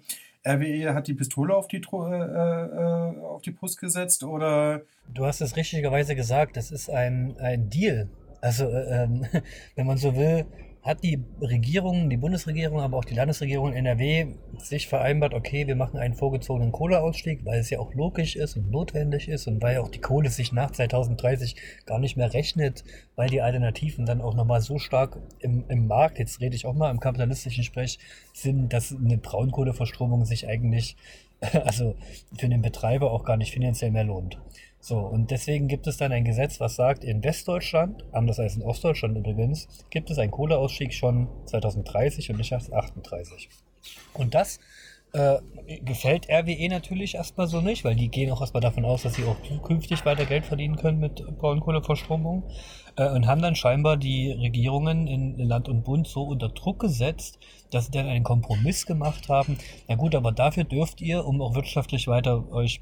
RWE 0.47 0.93
hat 0.93 1.07
die 1.07 1.15
Pistole 1.15 1.55
auf 1.55 1.67
die, 1.67 1.77
äh, 1.77 1.81
äh, 1.81 3.19
auf 3.19 3.41
die 3.41 3.51
Brust 3.51 3.79
gesetzt 3.79 4.23
oder? 4.23 4.81
Du 5.13 5.25
hast 5.25 5.41
es 5.41 5.55
richtigerweise 5.55 6.15
gesagt, 6.15 6.55
das 6.55 6.71
ist 6.71 6.89
ein, 6.89 7.35
ein 7.39 7.69
Deal. 7.69 8.09
Also, 8.41 8.65
äh, 8.65 9.03
ähm, 9.03 9.25
wenn 9.75 9.87
man 9.87 9.97
so 9.97 10.15
will, 10.15 10.45
hat 10.85 11.01
die 11.03 11.19
Regierung, 11.41 12.11
die 12.11 12.17
Bundesregierung, 12.17 12.79
aber 12.79 12.97
auch 12.97 13.05
die 13.05 13.15
Landesregierung 13.15 13.73
in 13.73 13.87
NRW 13.87 14.27
sich 14.59 14.87
vereinbart, 14.87 15.33
okay, 15.33 15.65
wir 15.65 15.75
machen 15.75 15.97
einen 15.97 16.13
vorgezogenen 16.13 16.71
Kohleausstieg, 16.71 17.43
weil 17.43 17.59
es 17.59 17.71
ja 17.71 17.79
auch 17.79 17.95
logisch 17.95 18.35
ist 18.35 18.55
und 18.55 18.69
notwendig 18.69 19.27
ist 19.27 19.47
und 19.47 19.63
weil 19.63 19.79
auch 19.79 19.89
die 19.89 19.99
Kohle 19.99 20.29
sich 20.29 20.51
nach 20.51 20.69
2030 20.69 21.55
gar 21.87 21.97
nicht 21.97 22.17
mehr 22.17 22.31
rechnet, 22.33 22.83
weil 23.15 23.29
die 23.29 23.41
Alternativen 23.41 24.05
dann 24.05 24.21
auch 24.21 24.35
nochmal 24.35 24.61
so 24.61 24.77
stark 24.77 25.17
im, 25.39 25.65
im 25.69 25.87
Markt, 25.87 26.19
jetzt 26.19 26.39
rede 26.39 26.55
ich 26.55 26.67
auch 26.67 26.75
mal 26.75 26.91
im 26.91 26.99
kapitalistischen 26.99 27.63
Sprech, 27.63 27.97
sind, 28.33 28.71
dass 28.71 28.95
eine 28.95 29.17
Braunkohleverstromung 29.17 30.25
sich 30.25 30.47
eigentlich, 30.47 30.97
also 31.65 31.95
für 32.37 32.47
den 32.47 32.61
Betreiber 32.61 33.11
auch 33.11 33.25
gar 33.25 33.37
nicht 33.37 33.51
finanziell 33.51 33.89
mehr 33.89 34.03
lohnt. 34.03 34.37
So, 34.87 34.99
und 34.99 35.31
deswegen 35.31 35.67
gibt 35.67 35.87
es 35.87 35.97
dann 35.97 36.11
ein 36.11 36.25
Gesetz, 36.25 36.59
was 36.59 36.75
sagt, 36.75 37.03
in 37.03 37.23
Westdeutschland, 37.23 38.05
anders 38.11 38.39
als 38.39 38.55
in 38.55 38.61
Ostdeutschland 38.61 39.17
übrigens, 39.17 39.67
gibt 39.89 40.11
es 40.11 40.19
einen 40.19 40.29
Kohleausstieg 40.29 40.93
schon 40.93 41.27
2030 41.47 42.29
und 42.29 42.37
nicht 42.37 42.51
erst 42.51 42.71
38. 42.71 43.49
Und 44.13 44.35
das 44.35 44.59
Äh, 45.15 45.39
gefällt 45.85 46.27
RWE 46.29 46.67
natürlich 46.67 47.15
erstmal 47.15 47.47
so 47.47 47.61
nicht, 47.61 47.85
weil 47.85 47.95
die 47.95 48.09
gehen 48.09 48.29
auch 48.31 48.41
erstmal 48.41 48.59
davon 48.59 48.83
aus, 48.83 49.03
dass 49.03 49.13
sie 49.13 49.23
auch 49.23 49.41
zukünftig 49.43 50.03
weiter 50.03 50.25
Geld 50.25 50.45
verdienen 50.45 50.75
können 50.75 50.99
mit 50.99 51.23
Braunkohleverstromung 51.37 52.43
äh, 52.97 53.09
und 53.09 53.25
haben 53.25 53.41
dann 53.41 53.55
scheinbar 53.55 53.95
die 53.95 54.33
Regierungen 54.33 55.07
in 55.07 55.37
Land 55.39 55.69
und 55.69 55.85
Bund 55.85 56.05
so 56.05 56.23
unter 56.23 56.49
Druck 56.49 56.79
gesetzt, 56.79 57.39
dass 57.71 57.85
sie 57.85 57.91
dann 57.91 58.07
einen 58.07 58.25
Kompromiss 58.25 58.85
gemacht 58.85 59.29
haben. 59.29 59.57
Na 59.87 59.95
gut, 59.95 60.15
aber 60.15 60.33
dafür 60.33 60.65
dürft 60.65 60.99
ihr, 60.99 61.25
um 61.25 61.41
auch 61.41 61.55
wirtschaftlich 61.55 62.09
weiter 62.09 62.51
euch 62.51 62.81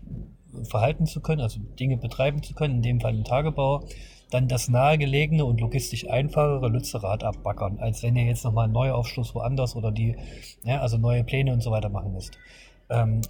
verhalten 0.63 1.05
zu 1.05 1.21
können, 1.21 1.41
also 1.41 1.59
Dinge 1.79 1.97
betreiben 1.97 2.43
zu 2.43 2.53
können, 2.53 2.75
in 2.75 2.81
dem 2.81 3.01
Fall 3.01 3.13
den 3.13 3.23
Tagebau, 3.23 3.83
dann 4.29 4.47
das 4.47 4.67
nahegelegene 4.67 5.45
und 5.45 5.61
logistisch 5.61 6.09
einfachere 6.09 6.67
Lützerath 6.67 7.23
abbackern, 7.23 7.77
als 7.79 8.01
wenn 8.01 8.15
ihr 8.15 8.25
jetzt 8.25 8.43
nochmal 8.43 8.65
einen 8.65 8.73
Neuaufschluss 8.73 9.35
woanders 9.35 9.75
oder 9.75 9.91
die, 9.91 10.15
ja, 10.63 10.81
also 10.81 10.97
neue 10.97 11.23
Pläne 11.23 11.53
und 11.53 11.61
so 11.61 11.71
weiter 11.71 11.89
machen 11.89 12.13
müsst. 12.13 12.37
Ähm, 12.89 13.21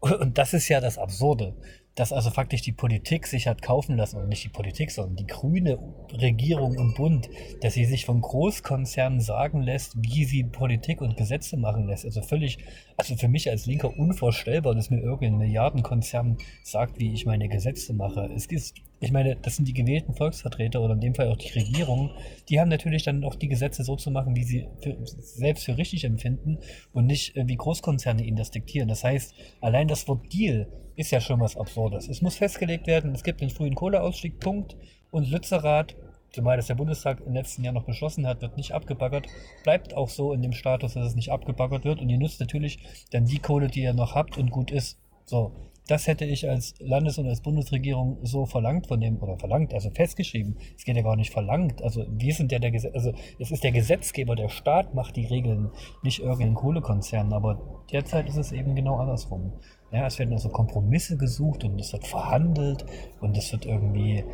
und 0.00 0.38
das 0.38 0.52
ist 0.52 0.68
ja 0.68 0.80
das 0.80 0.98
Absurde, 0.98 1.54
dass 1.94 2.12
also 2.12 2.30
faktisch 2.30 2.62
die 2.62 2.72
Politik 2.72 3.26
sich 3.26 3.46
hat 3.46 3.62
kaufen 3.62 3.96
lassen, 3.96 4.16
und 4.16 4.28
nicht 4.28 4.44
die 4.44 4.48
Politik, 4.48 4.90
sondern 4.90 5.16
die 5.16 5.26
grüne 5.26 5.78
Regierung 6.12 6.74
im 6.74 6.94
Bund, 6.94 7.28
dass 7.60 7.74
sie 7.74 7.84
sich 7.84 8.06
von 8.06 8.20
Großkonzernen 8.20 9.20
sagen 9.20 9.62
lässt, 9.62 9.94
wie 9.98 10.24
sie 10.24 10.44
Politik 10.44 11.00
und 11.00 11.16
Gesetze 11.16 11.56
machen 11.56 11.86
lässt. 11.86 12.04
Also 12.04 12.22
völlig, 12.22 12.58
also 12.96 13.16
für 13.16 13.28
mich 13.28 13.50
als 13.50 13.66
Linker 13.66 13.96
unvorstellbar, 13.96 14.74
dass 14.74 14.90
mir 14.90 15.00
irgendein 15.00 15.38
Milliardenkonzern 15.38 16.38
sagt, 16.62 16.98
wie 16.98 17.12
ich 17.12 17.26
meine 17.26 17.48
Gesetze 17.48 17.92
mache. 17.92 18.30
Es 18.34 18.46
ist 18.46 18.76
ich 19.02 19.10
meine, 19.10 19.34
das 19.34 19.56
sind 19.56 19.66
die 19.66 19.74
gewählten 19.74 20.14
Volksvertreter 20.14 20.80
oder 20.80 20.94
in 20.94 21.00
dem 21.00 21.14
Fall 21.16 21.28
auch 21.28 21.36
die 21.36 21.50
Regierung, 21.50 22.12
die 22.48 22.60
haben 22.60 22.68
natürlich 22.68 23.02
dann 23.02 23.24
auch 23.24 23.34
die 23.34 23.48
Gesetze 23.48 23.82
so 23.82 23.96
zu 23.96 24.12
machen, 24.12 24.36
wie 24.36 24.44
sie 24.44 24.68
für, 24.80 24.96
selbst 25.04 25.64
für 25.64 25.76
richtig 25.76 26.04
empfinden 26.04 26.58
und 26.92 27.06
nicht 27.06 27.34
wie 27.34 27.56
Großkonzerne 27.56 28.22
ihnen 28.22 28.36
das 28.36 28.52
diktieren. 28.52 28.88
Das 28.88 29.02
heißt, 29.02 29.34
allein 29.60 29.88
das 29.88 30.06
Wort 30.06 30.32
Deal 30.32 30.68
ist 30.94 31.10
ja 31.10 31.20
schon 31.20 31.40
was 31.40 31.56
Absurdes. 31.56 32.08
Es 32.08 32.22
muss 32.22 32.36
festgelegt 32.36 32.86
werden, 32.86 33.12
es 33.12 33.24
gibt 33.24 33.40
den 33.40 33.50
frühen 33.50 33.74
Kohleausstieg, 33.74 34.38
Punkt, 34.38 34.76
und 35.10 35.28
Lützerath, 35.28 35.96
zumal 36.30 36.56
das 36.56 36.68
der 36.68 36.76
Bundestag 36.76 37.20
im 37.26 37.34
letzten 37.34 37.64
Jahr 37.64 37.74
noch 37.74 37.84
beschlossen 37.84 38.26
hat, 38.26 38.40
wird 38.40 38.56
nicht 38.56 38.72
abgebaggert, 38.72 39.26
bleibt 39.64 39.94
auch 39.94 40.08
so 40.08 40.32
in 40.32 40.42
dem 40.42 40.52
Status, 40.52 40.94
dass 40.94 41.08
es 41.08 41.16
nicht 41.16 41.32
abgebaggert 41.32 41.84
wird 41.84 42.00
und 42.00 42.08
ihr 42.08 42.18
nutzt 42.18 42.38
natürlich 42.38 42.78
dann 43.10 43.24
die 43.24 43.40
Kohle, 43.40 43.66
die 43.66 43.82
ihr 43.82 43.94
noch 43.94 44.14
habt 44.14 44.38
und 44.38 44.50
gut 44.52 44.70
ist. 44.70 44.98
So, 45.24 45.52
das 45.88 46.06
hätte 46.06 46.24
ich 46.24 46.48
als 46.48 46.74
Landes- 46.78 47.18
und 47.18 47.26
als 47.26 47.40
Bundesregierung 47.40 48.18
so 48.22 48.46
verlangt 48.46 48.86
von 48.86 49.00
dem, 49.00 49.20
oder 49.20 49.36
verlangt, 49.36 49.74
also 49.74 49.90
festgeschrieben. 49.90 50.56
Es 50.76 50.84
geht 50.84 50.96
ja 50.96 51.02
gar 51.02 51.16
nicht 51.16 51.32
verlangt. 51.32 51.82
Also 51.82 52.06
wir 52.08 52.32
sind 52.34 52.52
ja 52.52 52.60
der 52.60 52.70
Gesetz, 52.70 52.94
also 52.94 53.12
es 53.38 53.50
ist 53.50 53.64
der 53.64 53.72
Gesetzgeber, 53.72 54.36
der 54.36 54.48
Staat 54.48 54.94
macht 54.94 55.16
die 55.16 55.26
Regeln, 55.26 55.70
nicht 56.02 56.20
irgendein 56.20 56.54
Kohlekonzern. 56.54 57.32
Aber 57.32 57.82
derzeit 57.90 58.28
ist 58.28 58.36
es 58.36 58.52
eben 58.52 58.76
genau 58.76 58.96
andersrum. 58.96 59.52
Ja, 59.90 60.06
es 60.06 60.18
werden 60.18 60.32
also 60.32 60.48
Kompromisse 60.48 61.18
gesucht 61.18 61.64
und 61.64 61.78
es 61.78 61.92
wird 61.92 62.06
verhandelt 62.06 62.86
und 63.20 63.36
es 63.36 63.52
wird 63.52 63.66
irgendwie, 63.66 64.24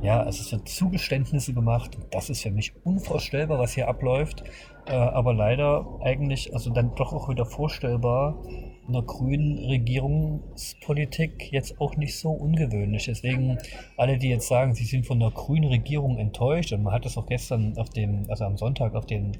ja, 0.00 0.22
also 0.22 0.42
es 0.42 0.52
wird 0.52 0.68
Zugeständnisse 0.68 1.54
gemacht. 1.54 1.98
Das 2.10 2.30
ist 2.30 2.42
für 2.42 2.52
mich 2.52 2.72
unvorstellbar, 2.84 3.58
was 3.58 3.72
hier 3.72 3.88
abläuft. 3.88 4.44
Äh, 4.86 4.92
aber 4.92 5.34
leider 5.34 5.86
eigentlich, 6.02 6.52
also 6.54 6.70
dann 6.70 6.94
doch 6.94 7.12
auch 7.12 7.28
wieder 7.28 7.46
vorstellbar, 7.46 8.40
einer 8.88 9.02
grünen 9.02 9.58
Regierungspolitik 9.58 11.52
jetzt 11.52 11.80
auch 11.80 11.96
nicht 11.96 12.18
so 12.18 12.30
ungewöhnlich. 12.30 13.04
Deswegen 13.04 13.58
alle, 13.96 14.18
die 14.18 14.30
jetzt 14.30 14.48
sagen, 14.48 14.74
sie 14.74 14.84
sind 14.84 15.06
von 15.06 15.20
der 15.20 15.30
grünen 15.30 15.68
Regierung 15.68 16.18
enttäuscht, 16.18 16.72
und 16.72 16.82
man 16.82 16.94
hat 16.94 17.04
das 17.04 17.18
auch 17.18 17.26
gestern 17.26 17.76
auf 17.76 17.90
dem, 17.90 18.24
also 18.28 18.44
am 18.44 18.56
Sonntag 18.56 18.94
auf 18.94 19.06
dem, 19.06 19.32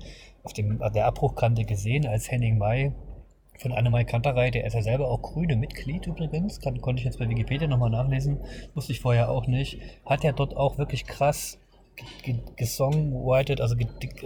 auf 0.45 0.53
dem, 0.53 0.79
der 0.95 1.07
Abbruchkante 1.07 1.65
gesehen, 1.65 2.07
als 2.07 2.31
Henning 2.31 2.59
May 2.59 2.93
von 3.59 3.73
Annemai 3.73 4.05
Kanterei, 4.05 4.51
der 4.51 4.65
ist 4.67 4.75
ja 4.75 4.83
selber 4.83 5.11
auch 5.11 5.21
grüne 5.21 5.57
Mitglied 5.57 6.07
übrigens, 6.07 6.61
kann, 6.61 6.81
konnte 6.81 7.01
ich 7.01 7.07
jetzt 7.07 7.19
bei 7.19 7.29
Wikipedia 7.29 7.67
nochmal 7.67 7.91
nachlesen, 7.91 8.39
wusste 8.75 8.93
ich 8.93 9.01
vorher 9.01 9.31
auch 9.31 9.47
nicht, 9.47 9.81
hat 10.05 10.23
ja 10.23 10.33
dort 10.33 10.57
auch 10.57 10.79
wirklich 10.79 11.07
krass 11.07 11.59
gesongwritet, 12.57 13.61
also, 13.61 13.75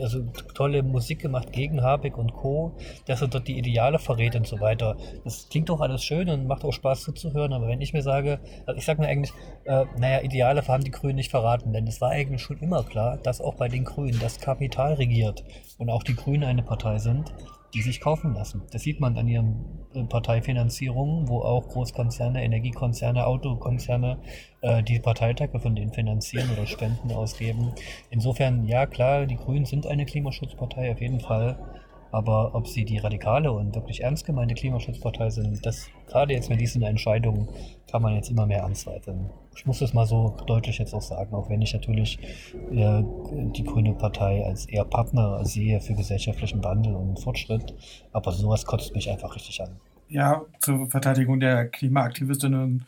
also 0.01 0.25
tolle 0.55 0.83
Musik 0.83 1.21
gemacht 1.21 1.53
gegen 1.53 1.83
Habeck 1.83 2.19
und 2.19 2.33
Co., 2.33 2.77
dass 3.07 3.23
er 3.23 3.29
dort 3.29 3.49
die 3.49 3.59
Ideale 3.59 3.99
verrät 3.99 4.37
und 4.37 4.47
so 4.47 4.61
weiter. 4.61 4.97
Das 5.25 5.49
klingt 5.49 5.69
doch 5.69 5.81
alles 5.81 6.05
schön 6.05 6.29
und 6.29 6.47
macht 6.47 6.65
auch 6.65 6.73
Spaß 6.73 7.03
zuzuhören, 7.03 7.53
aber 7.53 7.69
wenn 7.69 7.81
ich 7.81 7.93
mir 7.93 8.03
sage, 8.03 8.41
also 8.67 8.79
ich 8.79 8.85
sage 8.85 9.01
mir 9.01 9.09
eigentlich, 9.09 9.33
äh, 9.65 9.85
naja, 9.99 10.23
Ideale 10.23 10.67
haben 10.67 10.85
die 10.85 10.91
Grünen 10.91 11.17
nicht 11.17 11.31
verraten, 11.31 11.73
denn 11.73 11.87
es 11.87 12.01
war 12.01 12.11
eigentlich 12.11 12.43
schon 12.43 12.59
immer 12.59 12.83
klar, 12.83 13.19
dass 13.19 13.41
auch 13.41 13.55
bei 13.55 13.69
den 13.69 13.85
Grünen 13.85 14.19
das 14.21 14.39
Kapital 14.39 14.95
regiert 14.95 15.45
und 15.79 15.91
auch 15.91 16.03
die 16.03 16.17
Grünen 16.17 16.45
eine 16.45 16.63
Partei 16.63 16.99
sind, 16.99 17.33
die 17.75 17.83
sich 17.83 18.01
kaufen 18.01 18.35
lassen. 18.35 18.63
Das 18.71 18.83
sieht 18.83 19.01
man 19.01 19.17
an 19.17 19.29
ihren 19.29 19.87
äh, 19.95 20.05
Parteifinanzierungen, 20.05 21.29
wo 21.29 21.41
auch 21.41 21.69
Großkonzerne, 21.69 22.45
Energiekonzerne, 22.45 23.27
Autokonzerne 23.27 24.19
äh, 24.61 24.83
die 24.83 24.99
Parteitage 24.99 25.59
von 25.59 25.75
denen 25.75 25.93
finanzieren 25.93 26.51
oder 26.53 26.67
Spenden 26.67 27.13
ausgeben. 27.13 27.73
Insofern, 28.11 28.67
ja 28.67 28.87
klar, 28.87 29.27
die 29.27 29.37
Grünen 29.37 29.65
sind 29.65 29.87
eine 29.87 30.05
Klimaschutzpartei 30.05 30.93
auf 30.93 31.01
jeden 31.01 31.21
Fall. 31.21 31.59
Aber 32.11 32.55
ob 32.55 32.69
sie 32.69 32.85
die 32.85 32.99
radikale 32.99 33.51
und 33.51 33.75
wirklich 33.75 34.03
ernst 34.03 34.27
gemeinte 34.27 34.55
Klimaschutzpartei 34.55 35.31
sind, 35.31 35.65
das 35.65 35.89
gerade 36.07 36.35
jetzt 36.35 36.51
mit 36.51 36.61
diesen 36.61 36.83
Entscheidungen 36.83 37.49
kann 37.91 38.03
man 38.03 38.15
jetzt 38.15 38.29
immer 38.29 38.45
mehr 38.45 38.67
anzweifeln. 38.67 39.31
Ich 39.55 39.67
muss 39.67 39.79
das 39.79 39.93
mal 39.93 40.07
so 40.07 40.37
deutlich 40.47 40.79
jetzt 40.79 40.95
auch 40.95 41.03
sagen, 41.03 41.35
auch 41.35 41.49
wenn 41.51 41.63
ich 41.63 41.73
natürlich 41.73 42.19
äh, 42.71 43.03
die 43.55 43.65
Grüne 43.65 43.95
Partei 43.95 44.45
als 44.45 44.67
eher 44.67 44.85
Partner 44.85 45.45
sehe 45.45 45.81
für 45.81 45.95
gesellschaftlichen 45.95 46.65
Wandel 46.65 46.95
und 46.95 47.21
Fortschritt. 47.21 47.75
Aber 48.13 48.33
sowas 48.33 48.65
kotzt 48.65 48.95
mich 48.95 49.11
einfach 49.11 49.35
richtig 49.37 49.61
an. 49.63 49.77
Ja, 50.09 50.43
zur 50.61 50.91
Verteidigung 50.91 51.41
der 51.41 51.69
Klimaaktivistinnen 51.69 52.85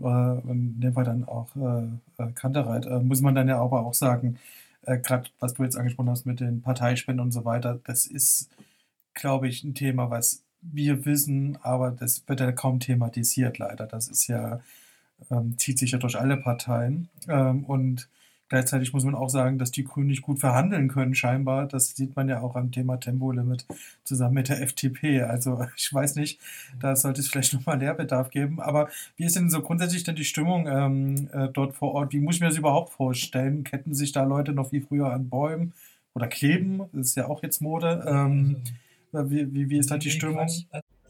äh, 0.00 0.38
in 0.50 0.80
dem 0.80 0.92
Fall 0.92 1.04
dann 1.04 1.24
auch 1.24 1.48
äh, 1.56 2.22
äh 2.22 2.32
Kantereit, 2.34 2.86
äh, 2.86 3.00
muss 3.00 3.20
man 3.20 3.34
dann 3.34 3.48
ja 3.48 3.60
aber 3.60 3.84
auch 3.84 3.94
sagen, 3.94 4.38
äh, 4.82 4.98
gerade 4.98 5.28
was 5.40 5.54
du 5.54 5.64
jetzt 5.64 5.76
angesprochen 5.76 6.10
hast 6.10 6.24
mit 6.24 6.40
den 6.40 6.62
Parteispenden 6.62 7.24
und 7.24 7.32
so 7.32 7.44
weiter, 7.44 7.80
das 7.84 8.06
ist 8.06 8.48
glaube 9.18 9.48
ich, 9.48 9.64
ein 9.64 9.74
Thema, 9.74 10.10
was 10.10 10.44
wir 10.62 11.04
wissen, 11.04 11.58
aber 11.62 11.90
das 11.90 12.26
wird 12.26 12.40
ja 12.40 12.52
kaum 12.52 12.80
thematisiert, 12.80 13.58
leider. 13.58 13.86
Das 13.86 14.08
ist 14.08 14.26
ja, 14.28 14.60
ähm, 15.30 15.56
zieht 15.58 15.78
sich 15.78 15.92
ja 15.92 15.98
durch 15.98 16.18
alle 16.18 16.36
Parteien. 16.36 17.08
Ähm, 17.28 17.64
und 17.64 18.08
gleichzeitig 18.48 18.92
muss 18.92 19.04
man 19.04 19.14
auch 19.14 19.28
sagen, 19.28 19.58
dass 19.58 19.70
die 19.70 19.84
Grünen 19.84 20.08
nicht 20.08 20.22
gut 20.22 20.38
verhandeln 20.38 20.88
können, 20.88 21.14
scheinbar. 21.14 21.66
Das 21.66 21.94
sieht 21.96 22.16
man 22.16 22.28
ja 22.28 22.40
auch 22.40 22.56
am 22.56 22.72
Thema 22.72 22.98
Tempolimit 22.98 23.66
zusammen 24.04 24.34
mit 24.34 24.48
der 24.48 24.62
FDP. 24.62 25.22
Also 25.22 25.64
ich 25.76 25.92
weiß 25.92 26.16
nicht, 26.16 26.40
da 26.80 26.96
sollte 26.96 27.20
es 27.20 27.28
vielleicht 27.28 27.54
nochmal 27.54 27.78
Lehrbedarf 27.78 28.30
geben. 28.30 28.60
Aber 28.60 28.88
wie 29.16 29.24
ist 29.24 29.36
denn 29.36 29.50
so 29.50 29.62
grundsätzlich 29.62 30.04
denn 30.04 30.16
die 30.16 30.24
Stimmung 30.24 30.66
ähm, 30.66 31.28
äh, 31.32 31.48
dort 31.48 31.74
vor 31.74 31.94
Ort? 31.94 32.12
Wie 32.12 32.20
muss 32.20 32.36
ich 32.36 32.40
mir 32.40 32.48
das 32.48 32.58
überhaupt 32.58 32.92
vorstellen? 32.92 33.64
Ketten 33.64 33.94
sich 33.94 34.12
da 34.12 34.24
Leute 34.24 34.52
noch 34.52 34.72
wie 34.72 34.80
früher 34.80 35.12
an 35.12 35.28
Bäumen 35.28 35.72
oder 36.14 36.28
kleben? 36.28 36.82
Das 36.92 37.08
ist 37.08 37.16
ja 37.16 37.28
auch 37.28 37.42
jetzt 37.42 37.60
Mode. 37.60 38.04
Ähm, 38.06 38.62
also 39.12 39.30
wie, 39.30 39.52
wie, 39.52 39.70
wie 39.70 39.78
ist 39.78 39.90
halt 39.90 40.04
die 40.04 40.10
Stimmung? 40.10 40.48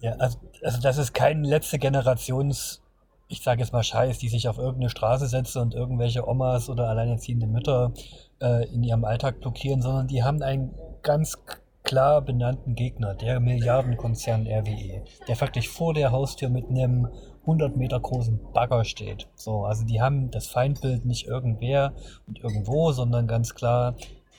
Ja, 0.01 0.13
also, 0.13 0.39
also 0.63 0.81
das 0.81 0.99
ist 0.99 1.13
kein 1.13 1.43
letzte 1.43 1.79
Generations, 1.79 2.81
ich 3.29 3.43
sage 3.43 3.61
jetzt 3.61 3.73
mal 3.73 3.83
Scheiß, 3.83 4.19
die 4.19 4.29
sich 4.29 4.49
auf 4.49 4.59
irgendeine 4.59 4.91
Straße 4.91 5.27
setzen 5.27 5.61
und 5.61 5.75
irgendwelche 5.75 6.27
Omas 6.27 6.71
oder 6.71 6.89
alleinerziehende 6.89 7.47
Mütter 7.47 7.93
äh, 8.41 8.67
in 8.73 8.83
ihrem 8.83 9.05
Alltag 9.05 9.41
blockieren, 9.41 9.83
sondern 9.83 10.09
die 10.09 10.23
haben 10.23 10.43
einen 10.43 10.75
ganz 11.03 11.39
klar 11.83 12.23
benannten 12.23 12.75
Gegner, 12.75 13.15
der 13.15 13.41
Milliardenkonzern 13.41 14.47
RWE, 14.47 15.05
der 15.27 15.37
faktisch 15.37 15.69
vor 15.69 15.95
der 15.95 16.11
Haustür 16.11 16.49
mit 16.49 16.69
einem 16.69 17.09
100 17.43 17.77
Meter 17.77 17.99
großen 17.99 18.41
Bagger 18.53 18.85
steht. 18.85 19.27
So, 19.35 19.65
also 19.65 19.85
die 19.85 20.01
haben 20.01 20.31
das 20.31 20.49
Feindbild 20.49 21.07
nicht 21.07 21.27
irgendwer 21.27 21.95
und 22.27 22.39
irgendwo, 22.41 22.93
sondern 22.93 23.27
ganz 23.27 23.55
klar 23.55 23.95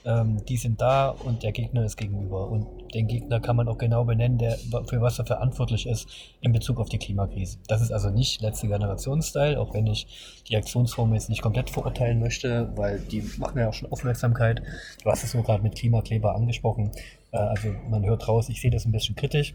ähm, 0.09 0.43
die 0.45 0.57
sind 0.57 0.81
da 0.81 1.09
und 1.09 1.43
der 1.43 1.51
Gegner 1.51 1.85
ist 1.85 1.95
gegenüber. 1.95 2.49
Und 2.49 2.65
den 2.93 3.07
Gegner 3.07 3.39
kann 3.39 3.55
man 3.55 3.67
auch 3.67 3.77
genau 3.77 4.03
benennen, 4.03 4.39
der, 4.39 4.57
für 4.87 5.01
was 5.01 5.19
er 5.19 5.25
verantwortlich 5.25 5.85
ist 5.87 6.09
in 6.41 6.51
Bezug 6.51 6.79
auf 6.79 6.89
die 6.89 6.97
Klimakrise. 6.97 7.59
Das 7.67 7.81
ist 7.81 7.91
also 7.91 8.09
nicht 8.09 8.41
letzte 8.41 8.67
Generation-Style, 8.67 9.59
auch 9.59 9.73
wenn 9.73 9.85
ich 9.85 10.41
die 10.47 10.57
Aktionsform 10.57 11.13
jetzt 11.13 11.29
nicht 11.29 11.41
komplett 11.41 11.69
verurteilen 11.69 12.19
möchte, 12.19 12.71
weil 12.75 12.99
die 12.99 13.21
machen 13.37 13.59
ja 13.59 13.69
auch 13.69 13.73
schon 13.73 13.91
Aufmerksamkeit. 13.91 14.63
Du 15.03 15.11
hast 15.11 15.23
es 15.23 15.31
so 15.31 15.43
gerade 15.43 15.61
mit 15.61 15.75
Klimakleber 15.75 16.35
angesprochen. 16.35 16.91
Äh, 17.31 17.37
also 17.37 17.69
man 17.89 18.03
hört 18.03 18.27
raus, 18.27 18.49
ich 18.49 18.61
sehe 18.61 18.71
das 18.71 18.85
ein 18.85 18.91
bisschen 18.91 19.15
kritisch. 19.15 19.53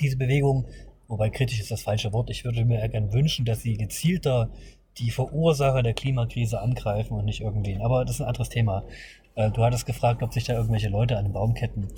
Diese 0.00 0.16
Bewegung, 0.16 0.66
wobei 1.08 1.30
kritisch 1.30 1.60
ist 1.60 1.72
das 1.72 1.82
falsche 1.82 2.12
Wort, 2.12 2.30
ich 2.30 2.44
würde 2.44 2.64
mir 2.64 2.86
gerne 2.88 3.12
wünschen, 3.12 3.44
dass 3.44 3.62
sie 3.62 3.76
gezielter 3.76 4.50
die 4.98 5.10
Verursacher 5.10 5.82
der 5.82 5.94
Klimakrise 5.94 6.60
angreifen 6.60 7.14
und 7.14 7.24
nicht 7.24 7.40
irgendwen. 7.40 7.80
Aber 7.80 8.04
das 8.04 8.16
ist 8.16 8.20
ein 8.20 8.28
anderes 8.28 8.48
Thema. 8.48 8.84
Äh, 9.40 9.50
du 9.50 9.62
hattest 9.64 9.86
gefragt, 9.86 10.22
ob 10.22 10.32
sich 10.32 10.44
da 10.44 10.54
irgendwelche 10.54 10.88
Leute 10.88 11.16
an 11.16 11.24
den 11.24 11.32
Baum 11.32 11.54
ketten. 11.54 11.88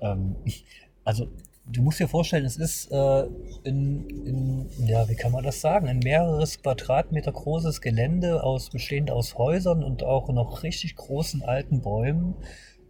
Ähm, 0.00 0.36
also, 1.04 1.28
du 1.66 1.82
musst 1.82 2.00
dir 2.00 2.08
vorstellen, 2.08 2.44
es 2.44 2.56
ist 2.56 2.90
äh, 2.92 3.26
in, 3.64 4.08
in, 4.26 4.86
ja, 4.86 5.08
wie 5.08 5.14
kann 5.14 5.32
man 5.32 5.44
das 5.44 5.60
sagen, 5.60 5.88
ein 5.88 6.00
mehreres 6.00 6.62
Quadratmeter 6.62 7.32
großes 7.32 7.80
Gelände 7.80 8.42
aus, 8.42 8.70
bestehend 8.70 9.10
aus 9.10 9.38
Häusern 9.38 9.82
und 9.82 10.02
auch 10.02 10.28
noch 10.28 10.62
richtig 10.62 10.96
großen 10.96 11.42
alten 11.42 11.80
Bäumen. 11.80 12.34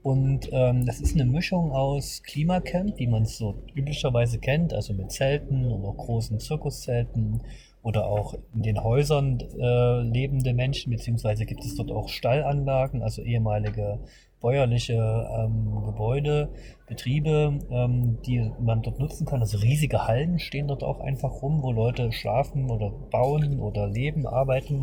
Und 0.03 0.49
ähm, 0.51 0.87
das 0.87 1.01
ist 1.01 1.15
eine 1.15 1.27
Mischung 1.27 1.73
aus 1.73 2.23
Klimacamp, 2.23 2.99
wie 2.99 3.07
man 3.07 3.25
es 3.25 3.37
so 3.37 3.63
üblicherweise 3.75 4.39
kennt, 4.39 4.73
also 4.73 4.95
mit 4.95 5.13
Zelten 5.13 5.67
und 5.67 5.85
auch 5.85 5.97
großen 5.99 6.41
Zirkuszelten 6.41 7.43
oder 7.83 8.07
auch 8.07 8.35
in 8.55 8.63
den 8.63 8.83
Häusern 8.83 9.41
äh, 9.41 10.03
lebende 10.03 10.53
Menschen, 10.53 10.91
beziehungsweise 10.91 11.47
gibt 11.47 11.65
es 11.65 11.77
dort 11.77 11.91
auch 11.91 12.09
Stallanlagen, 12.09 13.03
also 13.03 13.23
ehemalige 13.23 14.01
bäuerliche 14.41 14.95
ähm, 14.95 15.83
Gebäude, 15.85 16.49
Betriebe, 16.87 17.59
ähm, 17.71 18.19
die 18.27 18.51
man 18.59 18.83
dort 18.83 18.99
nutzen 18.99 19.27
kann. 19.27 19.41
Also 19.41 19.59
riesige 19.59 20.07
Hallen 20.07 20.39
stehen 20.39 20.69
dort 20.69 20.83
auch 20.83 21.01
einfach 21.01 21.43
rum, 21.43 21.63
wo 21.63 21.73
Leute 21.73 22.11
schlafen 22.13 22.71
oder 22.71 22.91
bauen 22.91 23.61
oder 23.61 23.87
leben, 23.87 24.27
arbeiten. 24.27 24.83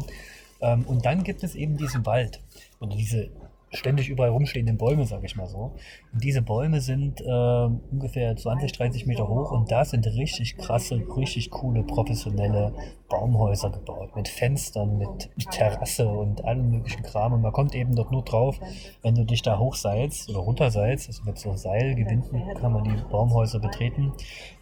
Ähm, 0.61 0.85
und 0.87 1.05
dann 1.05 1.23
gibt 1.23 1.43
es 1.43 1.55
eben 1.55 1.77
diesen 1.77 2.05
Wald 2.05 2.41
oder 2.79 2.95
diese 2.95 3.29
ständig 3.71 4.09
überall 4.09 4.29
rumstehenden 4.29 4.77
Bäume, 4.77 5.05
sage 5.05 5.25
ich 5.25 5.35
mal 5.35 5.47
so. 5.47 5.75
Und 6.13 6.23
diese 6.23 6.41
Bäume 6.41 6.79
sind 6.81 7.21
äh, 7.21 7.69
ungefähr 7.91 8.35
20, 8.35 8.71
30 8.71 9.05
Meter 9.05 9.27
hoch 9.27 9.51
und 9.51 9.71
da 9.71 9.83
sind 9.83 10.05
richtig 10.07 10.57
krasse, 10.57 11.01
richtig 11.15 11.51
coole, 11.51 11.83
professionelle 11.83 12.73
Baumhäuser 13.09 13.69
gebaut. 13.69 14.15
Mit 14.15 14.27
Fenstern, 14.27 14.97
mit, 14.97 15.29
Terrasse 15.51 16.07
und 16.07 16.43
allem 16.45 16.71
möglichen 16.71 17.03
Kram. 17.03 17.33
Und 17.33 17.41
man 17.41 17.51
kommt 17.51 17.75
eben 17.75 17.95
dort 17.95 18.11
nur 18.11 18.23
drauf, 18.23 18.59
wenn 19.01 19.15
du 19.15 19.25
dich 19.25 19.41
da 19.41 19.59
hochseilst 19.59 20.29
oder 20.29 20.39
runterseilst. 20.39 21.07
Also 21.07 21.23
mit 21.23 21.37
so 21.37 21.55
Seilgewinden 21.55 22.53
kann 22.55 22.73
man 22.73 22.83
die 22.83 23.01
Baumhäuser 23.09 23.59
betreten. 23.59 24.13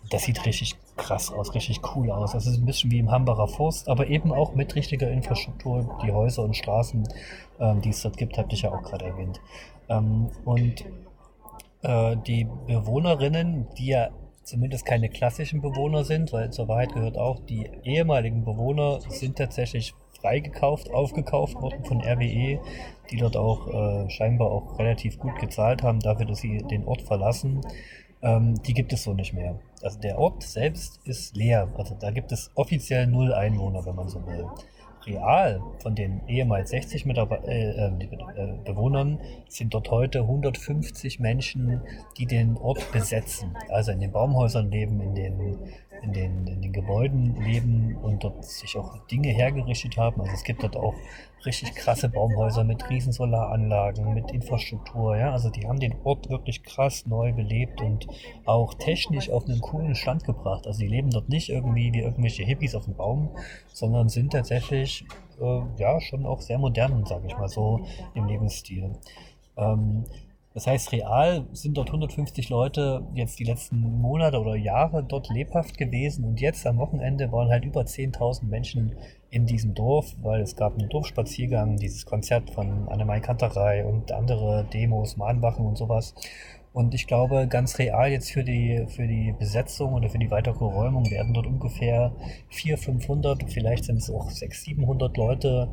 Das 0.10 0.24
sieht 0.24 0.46
richtig 0.46 0.76
krass 0.98 1.32
aus, 1.32 1.54
richtig 1.54 1.82
cool 1.96 2.12
aus. 2.12 2.32
Das 2.32 2.48
ist 2.48 2.58
ein 2.58 2.66
bisschen 2.66 2.92
wie 2.92 3.00
im 3.00 3.12
Hambacher 3.12 3.48
Forst, 3.48 3.90
aber 3.90 4.08
eben 4.08 4.32
auch 4.32 4.56
mit 4.56 4.76
richtiger 4.76 5.10
Infrastruktur, 5.10 5.98
die 6.04 6.12
Häuser 6.12 6.44
und 6.44 6.56
Straßen, 6.56 7.08
ähm, 7.60 7.82
die 7.82 7.90
es 7.90 8.02
dort 8.02 8.18
gibt, 8.18 8.38
habe 8.38 8.52
ich 8.52 8.62
ja 8.62 8.72
auch 8.72 8.84
gerade 8.84 9.06
erwähnt. 9.06 9.40
Ähm, 9.90 10.30
und 10.46 10.86
äh, 11.82 12.18
die 12.26 12.48
Bewohnerinnen, 12.68 13.68
die 13.78 13.88
ja 13.88 14.10
zumindest 14.44 14.86
keine 14.86 15.10
klassischen 15.10 15.62
Bewohner 15.62 16.04
sind, 16.04 16.32
weil 16.32 16.52
zur 16.52 16.68
Wahrheit 16.68 16.94
gehört 16.94 17.18
auch, 17.18 17.40
die 17.40 17.70
ehemaligen 17.84 18.46
Bewohner 18.46 19.00
sind 19.10 19.38
tatsächlich 19.38 19.94
freigekauft, 20.22 20.92
aufgekauft 20.92 21.62
worden 21.62 21.84
von 21.84 22.02
RWE, 22.02 22.60
die 23.12 23.18
dort 23.18 23.38
auch 23.38 23.68
äh, 23.68 24.10
scheinbar 24.10 24.52
auch 24.52 24.80
relativ 24.80 25.20
gut 25.20 25.38
gezahlt 25.40 25.84
haben 25.84 26.00
dafür, 26.00 26.26
dass 26.26 26.40
sie 26.40 26.60
den 26.60 26.86
Ort 26.86 27.02
verlassen. 27.02 27.62
Ähm, 28.22 28.62
die 28.64 28.74
gibt 28.74 28.94
es 28.94 29.04
so 29.04 29.14
nicht 29.14 29.34
mehr. 29.34 29.60
Also 29.86 30.00
der 30.00 30.18
Ort 30.18 30.42
selbst 30.42 31.00
ist 31.06 31.38
leer. 31.38 31.72
Also 31.78 31.96
da 32.00 32.10
gibt 32.10 32.32
es 32.32 32.50
offiziell 32.56 33.06
null 33.06 33.32
Einwohner, 33.32 33.86
wenn 33.86 33.96
man 33.96 34.10
so 34.10 34.26
will. 34.26 34.48
Real 35.06 35.62
von 35.78 35.94
den 35.94 36.28
ehemals 36.28 36.72
60 36.72 37.06
Mitarbe 37.06 37.40
äh, 37.46 37.70
äh, 37.70 37.92
äh, 37.92 38.58
Bewohnern 38.66 39.20
sind 39.48 39.76
dort 39.76 39.92
heute 39.92 40.22
150 40.22 41.20
Menschen, 41.20 41.82
die 42.18 42.26
den 42.26 42.58
Ort 42.58 42.92
besetzen. 42.92 43.56
Also 43.70 43.92
in 43.92 44.00
den 44.00 44.12
Baumhäusern 44.12 44.72
leben, 44.72 45.00
in 45.02 45.14
den 45.14 45.55
in 46.02 46.14
den, 46.14 46.48
in 46.48 46.62
den 46.62 46.74
Gebäuden 46.74 47.36
leben 47.42 47.96
und 47.98 48.24
dort 48.24 48.46
sich 48.46 48.78
auch 48.78 48.98
Dinge 49.08 49.30
hergerichtet 49.30 49.98
haben. 49.98 50.22
Also 50.22 50.34
es 50.34 50.44
gibt 50.44 50.64
dort 50.64 50.76
auch 50.76 50.94
richtig 51.46 51.76
krasse 51.76 52.10
Baumhäuser 52.10 52.64
mit 52.64 52.90
riesen 52.90 53.12
Solaranlagen, 53.12 54.14
mit 54.14 54.32
Infrastruktur. 54.32 55.18
Ja? 55.18 55.32
Also 55.32 55.50
die 55.50 55.68
haben 55.68 55.80
den 55.80 55.96
Ort 56.04 56.30
wirklich 56.30 56.64
krass 56.64 57.06
neu 57.06 57.34
belebt 57.34 57.82
und 57.82 58.08
auch 58.46 58.74
technisch 58.74 59.30
auf 59.30 59.46
einen 59.46 59.62
coolen 59.62 59.96
Stand 59.96 60.24
gebracht. 60.24 60.68
Also 60.68 60.80
die 60.80 60.88
leben 60.88 61.10
dort 61.10 61.30
nicht 61.30 61.50
irgendwie 61.50 61.94
wie 61.94 62.02
irgendwelche 62.02 62.44
Hippies 62.44 62.76
auf 62.76 62.86
dem 62.86 62.96
Baum, 62.96 63.30
sondern 63.74 64.10
sind 64.10 64.34
tatsächlich 64.34 65.06
äh, 65.40 65.62
ja 65.78 66.02
schon 66.02 66.26
auch 66.26 66.42
sehr 66.42 66.58
modern, 66.58 67.06
sage 67.06 67.28
ich 67.28 67.38
mal 67.38 67.50
so, 67.50 67.86
im 68.14 68.26
Lebensstil. 68.26 68.92
Ähm, 69.58 70.06
das 70.56 70.68
heißt, 70.68 70.94
real 70.94 71.46
sind 71.52 71.76
dort 71.76 71.90
150 71.90 72.48
Leute 72.48 73.06
jetzt 73.14 73.38
die 73.40 73.44
letzten 73.44 74.00
Monate 74.00 74.40
oder 74.40 74.56
Jahre 74.56 75.04
dort 75.04 75.30
lebhaft 75.30 75.78
gewesen 75.78 76.24
und 76.24 76.40
jetzt 76.40 76.66
am 76.66 76.78
Wochenende 76.78 77.30
waren 77.34 77.50
halt 77.50 77.66
über 77.66 77.82
10.000 77.82 78.46
Menschen 78.46 78.96
in 79.30 79.46
diesem 79.46 79.74
Dorf, 79.76 80.16
weil 80.22 80.40
es 80.40 80.56
gab 80.56 80.80
einen 80.80 80.88
Dorfspaziergang, 80.88 81.76
dieses 81.76 82.06
Konzert 82.06 82.52
von 82.52 82.88
Annemai 82.88 83.20
Kanterei 83.20 83.86
und 83.86 84.14
andere 84.14 84.66
Demos, 84.74 85.18
Mahnwachen 85.18 85.66
und 85.66 85.78
sowas. 85.78 86.16
Und 86.72 86.94
ich 86.94 87.06
glaube, 87.06 87.48
ganz 87.50 87.78
real 87.78 88.10
jetzt 88.10 88.32
für 88.32 88.46
die, 88.46 88.86
für 88.88 89.08
die 89.08 89.34
Besetzung 89.38 89.94
oder 89.94 90.08
für 90.08 90.20
die 90.20 90.32
weitere 90.32 90.64
Räumung 90.64 91.12
werden 91.12 91.34
dort 91.34 91.48
ungefähr 91.48 92.14
400, 92.48 92.86
500, 92.86 93.52
vielleicht 93.52 93.84
sind 93.84 93.98
es 93.98 94.10
auch 94.10 94.30
600, 94.30 94.78
700 94.78 95.18
Leute 95.18 95.70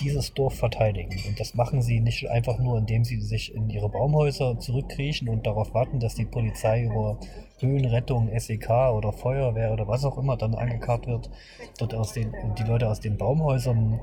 dieses 0.00 0.32
Dorf 0.34 0.54
verteidigen. 0.54 1.20
Und 1.28 1.38
das 1.38 1.54
machen 1.54 1.82
sie 1.82 2.00
nicht 2.00 2.28
einfach 2.28 2.58
nur, 2.58 2.78
indem 2.78 3.04
sie 3.04 3.20
sich 3.20 3.54
in 3.54 3.68
ihre 3.70 3.88
Baumhäuser 3.88 4.58
zurückkriechen 4.58 5.28
und 5.28 5.46
darauf 5.46 5.74
warten, 5.74 6.00
dass 6.00 6.14
die 6.14 6.24
Polizei 6.24 6.84
über 6.84 7.18
Höhenrettung, 7.58 8.30
SEK 8.36 8.70
oder 8.94 9.12
Feuerwehr 9.12 9.72
oder 9.72 9.86
was 9.86 10.04
auch 10.04 10.18
immer 10.18 10.36
dann 10.36 10.54
angekarrt 10.54 11.06
wird, 11.06 11.30
dort 11.78 11.94
aus 11.94 12.12
den, 12.12 12.34
die 12.58 12.64
Leute 12.64 12.88
aus 12.88 13.00
den 13.00 13.16
Baumhäusern 13.16 14.00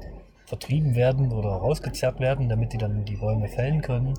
vertrieben 0.49 0.95
werden 0.95 1.31
oder 1.31 1.49
rausgezerrt 1.49 2.19
werden, 2.19 2.49
damit 2.49 2.73
die 2.73 2.79
dann 2.79 3.05
die 3.05 3.17
Bäume 3.17 3.47
fällen 3.47 3.81
können, 3.81 4.15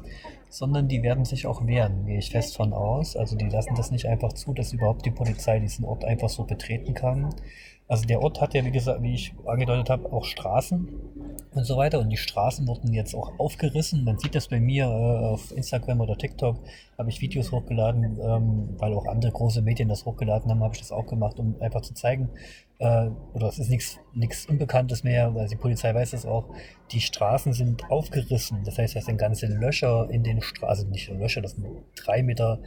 sondern 0.48 0.86
die 0.86 1.02
werden 1.02 1.24
sich 1.24 1.46
auch 1.46 1.66
wehren, 1.66 2.06
gehe 2.06 2.18
ich 2.18 2.30
fest 2.30 2.56
von 2.56 2.72
aus. 2.72 3.16
Also 3.16 3.36
die 3.36 3.48
lassen 3.48 3.74
das 3.74 3.90
nicht 3.90 4.06
einfach 4.06 4.32
zu, 4.32 4.54
dass 4.54 4.72
überhaupt 4.72 5.04
die 5.04 5.10
Polizei 5.10 5.58
diesen 5.58 5.84
Ort 5.84 6.04
einfach 6.04 6.28
so 6.28 6.44
betreten 6.44 6.94
kann. 6.94 7.34
Also 7.90 8.04
der 8.06 8.22
Ort 8.22 8.40
hat 8.40 8.54
ja, 8.54 8.64
wie 8.64 8.70
gesagt, 8.70 9.02
wie 9.02 9.14
ich 9.14 9.34
angedeutet 9.44 9.90
habe, 9.90 10.12
auch 10.12 10.24
Straßen 10.24 10.88
und 11.52 11.64
so 11.64 11.76
weiter. 11.76 11.98
Und 11.98 12.08
die 12.08 12.16
Straßen 12.16 12.68
wurden 12.68 12.94
jetzt 12.94 13.16
auch 13.16 13.36
aufgerissen. 13.40 14.04
Man 14.04 14.16
sieht 14.16 14.36
das 14.36 14.46
bei 14.46 14.60
mir 14.60 14.84
äh, 14.84 15.26
auf 15.26 15.50
Instagram 15.50 16.00
oder 16.00 16.16
TikTok, 16.16 16.56
habe 16.96 17.10
ich 17.10 17.20
Videos 17.20 17.50
hochgeladen, 17.50 18.16
ähm, 18.22 18.68
weil 18.78 18.94
auch 18.94 19.06
andere 19.06 19.32
große 19.32 19.60
Medien 19.60 19.88
das 19.88 20.06
hochgeladen 20.06 20.48
haben, 20.52 20.62
habe 20.62 20.72
ich 20.72 20.80
das 20.80 20.92
auch 20.92 21.06
gemacht, 21.08 21.40
um 21.40 21.56
einfach 21.60 21.80
zu 21.80 21.92
zeigen, 21.92 22.30
äh, 22.78 23.08
oder 23.34 23.48
es 23.48 23.58
ist 23.58 23.70
nichts 24.14 24.46
Unbekanntes 24.46 25.02
mehr, 25.02 25.34
weil 25.34 25.48
die 25.48 25.56
Polizei 25.56 25.92
weiß 25.92 26.12
das 26.12 26.24
auch, 26.24 26.44
die 26.92 27.00
Straßen 27.00 27.52
sind 27.54 27.90
aufgerissen. 27.90 28.62
Das 28.64 28.78
heißt, 28.78 28.94
das 28.94 29.06
sind 29.06 29.18
ganze 29.18 29.46
Löcher 29.46 30.08
in 30.10 30.22
den 30.22 30.40
Straßen, 30.42 30.68
also 30.68 30.86
nicht 30.86 31.10
Löcher, 31.10 31.40
das 31.40 31.56
sind 31.56 31.66
drei 31.96 32.22
Meter 32.22 32.60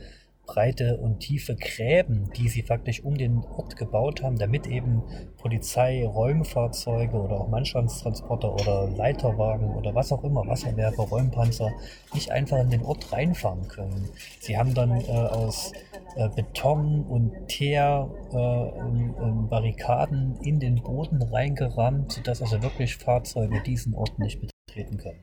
breite 0.46 0.98
und 0.98 1.20
tiefe 1.20 1.56
Gräben, 1.56 2.30
die 2.36 2.50
sie 2.50 2.64
faktisch 2.64 3.04
um 3.04 3.18
den 3.18 3.38
Ort 3.38 3.78
gebaut 3.78 4.22
haben, 4.22 4.38
damit 4.38 4.68
eben 4.68 5.04
Polizei, 5.38 6.06
Räumfahrzeuge 6.06 7.16
oder 7.16 7.42
auch 7.42 7.48
Mannschaftstransporter 7.50 8.54
oder 8.54 8.90
Leiterwagen 8.90 9.74
oder 9.76 9.96
was 9.96 10.12
auch 10.12 10.24
immer, 10.24 10.46
Wasserwerfer, 10.48 11.04
Räumpanzer, 11.04 11.72
nicht 12.14 12.32
einfach 12.32 12.60
in 12.60 12.70
den 12.70 12.84
Ort 12.84 13.12
reinfahren 13.12 13.68
können. 13.68 14.10
Sie 14.40 14.58
haben 14.58 14.74
dann 14.74 14.92
äh, 14.92 15.12
aus 15.12 15.72
äh, 16.16 16.30
Beton 16.30 17.04
und 17.04 17.48
Teer 17.48 18.10
äh, 18.32 18.80
in, 18.80 19.14
in 19.16 19.50
Barrikaden 19.50 20.38
in 20.42 20.60
den 20.60 20.82
Boden 20.84 21.22
reingerammt, 21.22 22.12
sodass 22.12 22.42
also 22.42 22.62
wirklich 22.62 22.98
Fahrzeuge 22.98 23.62
diesen 23.62 23.96
Ort 23.96 24.20
nicht 24.20 24.40
betreten 24.40 24.53
können. 24.98 25.20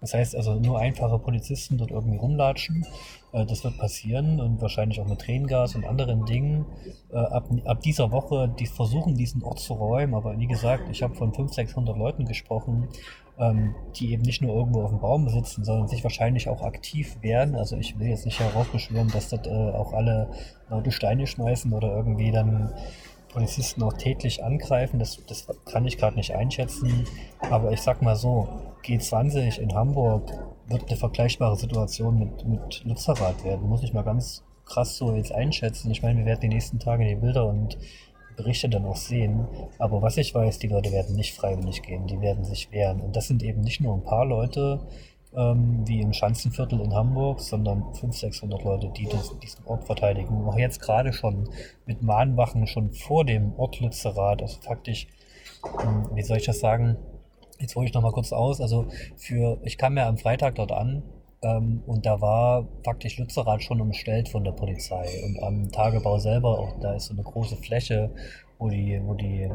Das 0.00 0.14
heißt 0.14 0.36
also 0.36 0.54
nur 0.54 0.78
einfache 0.78 1.18
Polizisten 1.18 1.76
dort 1.76 1.90
irgendwie 1.90 2.18
rumlatschen. 2.18 2.86
Äh, 3.32 3.46
das 3.46 3.64
wird 3.64 3.78
passieren 3.78 4.40
und 4.40 4.60
wahrscheinlich 4.60 5.00
auch 5.00 5.08
mit 5.08 5.20
Tränengas 5.20 5.74
und 5.74 5.86
anderen 5.86 6.24
Dingen. 6.24 6.66
Äh, 7.10 7.16
ab, 7.16 7.48
ab 7.64 7.80
dieser 7.80 8.12
Woche, 8.12 8.52
die 8.58 8.66
versuchen 8.66 9.16
diesen 9.16 9.42
Ort 9.42 9.58
zu 9.58 9.74
räumen, 9.74 10.14
aber 10.14 10.38
wie 10.38 10.46
gesagt, 10.46 10.88
ich 10.90 11.02
habe 11.02 11.14
von 11.14 11.32
500, 11.32 11.54
600 11.54 11.96
Leuten 11.96 12.24
gesprochen, 12.26 12.88
ähm, 13.38 13.74
die 13.96 14.12
eben 14.12 14.22
nicht 14.22 14.42
nur 14.42 14.54
irgendwo 14.54 14.82
auf 14.82 14.90
dem 14.90 15.00
Baum 15.00 15.28
sitzen, 15.28 15.64
sondern 15.64 15.88
sich 15.88 16.02
wahrscheinlich 16.02 16.48
auch 16.48 16.62
aktiv 16.62 17.16
werden. 17.22 17.54
Also 17.54 17.76
ich 17.76 17.98
will 17.98 18.08
jetzt 18.08 18.24
nicht 18.24 18.40
heraufbeschwören, 18.40 19.08
dass 19.08 19.28
dort 19.28 19.46
äh, 19.46 19.50
auch 19.50 19.92
alle 19.92 20.30
Leute 20.70 20.90
Steine 20.90 21.26
schmeißen 21.26 21.72
oder 21.72 21.96
irgendwie 21.96 22.30
dann 22.30 22.72
Polizisten 23.38 23.84
auch 23.84 23.92
tätlich 23.92 24.42
angreifen, 24.42 24.98
das, 24.98 25.24
das 25.28 25.46
kann 25.64 25.86
ich 25.86 25.96
gerade 25.96 26.16
nicht 26.16 26.34
einschätzen. 26.34 27.04
Aber 27.50 27.70
ich 27.70 27.80
sag 27.80 28.02
mal 28.02 28.16
so, 28.16 28.48
G20 28.84 29.60
in 29.60 29.74
Hamburg 29.74 30.32
wird 30.66 30.88
eine 30.88 30.96
vergleichbare 30.96 31.54
Situation 31.54 32.18
mit, 32.18 32.44
mit 32.48 32.84
Lützerath 32.84 33.44
werden. 33.44 33.68
Muss 33.68 33.84
ich 33.84 33.92
mal 33.92 34.02
ganz 34.02 34.42
krass 34.64 34.96
so 34.96 35.14
jetzt 35.14 35.30
einschätzen. 35.30 35.88
Ich 35.92 36.02
meine, 36.02 36.18
wir 36.18 36.26
werden 36.26 36.40
die 36.40 36.48
nächsten 36.48 36.80
Tage 36.80 37.06
die 37.06 37.14
Bilder 37.14 37.46
und 37.46 37.78
Berichte 38.36 38.68
dann 38.68 38.84
auch 38.84 38.96
sehen. 38.96 39.46
Aber 39.78 40.02
was 40.02 40.16
ich 40.16 40.34
weiß, 40.34 40.58
die 40.58 40.68
Leute 40.68 40.90
werden 40.90 41.14
nicht 41.14 41.34
freiwillig 41.34 41.82
gehen, 41.82 42.08
die 42.08 42.20
werden 42.20 42.44
sich 42.44 42.72
wehren. 42.72 43.00
Und 43.00 43.14
das 43.14 43.28
sind 43.28 43.44
eben 43.44 43.60
nicht 43.60 43.80
nur 43.80 43.94
ein 43.94 44.02
paar 44.02 44.26
Leute, 44.26 44.80
ähm, 45.36 45.86
wie 45.86 46.00
im 46.00 46.12
Schanzenviertel 46.12 46.80
in 46.80 46.94
Hamburg, 46.94 47.40
sondern 47.40 47.82
500, 47.94 48.14
600 48.14 48.64
Leute, 48.64 48.90
die 48.96 49.06
das, 49.06 49.38
diesen 49.40 49.64
Ort 49.66 49.84
verteidigen. 49.84 50.36
Und 50.36 50.48
auch 50.48 50.58
jetzt 50.58 50.80
gerade 50.80 51.12
schon 51.12 51.48
mit 51.86 52.02
Mahnwachen 52.02 52.66
schon 52.66 52.92
vor 52.92 53.24
dem 53.24 53.54
Ort 53.58 53.80
Lützerath, 53.80 54.42
also 54.42 54.60
faktisch, 54.60 55.06
ähm, 55.82 56.08
wie 56.14 56.22
soll 56.22 56.38
ich 56.38 56.46
das 56.46 56.60
sagen, 56.60 56.96
jetzt 57.58 57.76
hole 57.76 57.86
ich 57.86 57.94
nochmal 57.94 58.12
kurz 58.12 58.32
aus, 58.32 58.60
also 58.60 58.86
für, 59.16 59.58
ich 59.62 59.78
kam 59.78 59.96
ja 59.96 60.08
am 60.08 60.18
Freitag 60.18 60.54
dort 60.54 60.72
an 60.72 61.02
ähm, 61.42 61.82
und 61.86 62.06
da 62.06 62.20
war 62.20 62.66
faktisch 62.84 63.18
Lützerath 63.18 63.62
schon 63.62 63.80
umstellt 63.80 64.28
von 64.28 64.44
der 64.44 64.52
Polizei. 64.52 65.06
Und 65.24 65.42
am 65.42 65.70
Tagebau 65.70 66.18
selber, 66.18 66.58
auch 66.58 66.80
da 66.80 66.94
ist 66.94 67.06
so 67.06 67.14
eine 67.14 67.22
große 67.22 67.56
Fläche, 67.56 68.10
wo 68.58 68.68
die, 68.68 69.00
wo 69.04 69.14
die 69.14 69.48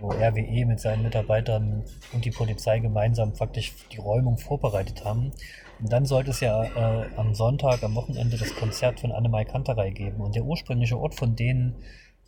wo 0.00 0.10
RWE 0.10 0.66
mit 0.66 0.80
seinen 0.80 1.02
Mitarbeitern 1.02 1.84
und 2.12 2.24
die 2.24 2.30
Polizei 2.30 2.78
gemeinsam 2.80 3.32
praktisch 3.32 3.72
die 3.92 3.98
Räumung 3.98 4.38
vorbereitet 4.38 5.04
haben. 5.04 5.32
Und 5.80 5.92
dann 5.92 6.06
sollte 6.06 6.30
es 6.30 6.40
ja 6.40 6.64
äh, 6.64 7.06
am 7.16 7.34
Sonntag, 7.34 7.82
am 7.82 7.94
Wochenende 7.94 8.36
das 8.36 8.54
Konzert 8.54 9.00
von 9.00 9.12
Annemai 9.12 9.44
Kanterei 9.44 9.90
geben. 9.90 10.20
Und 10.20 10.34
der 10.34 10.44
ursprüngliche 10.44 10.98
Ort 10.98 11.14
von 11.14 11.36
denen 11.36 11.76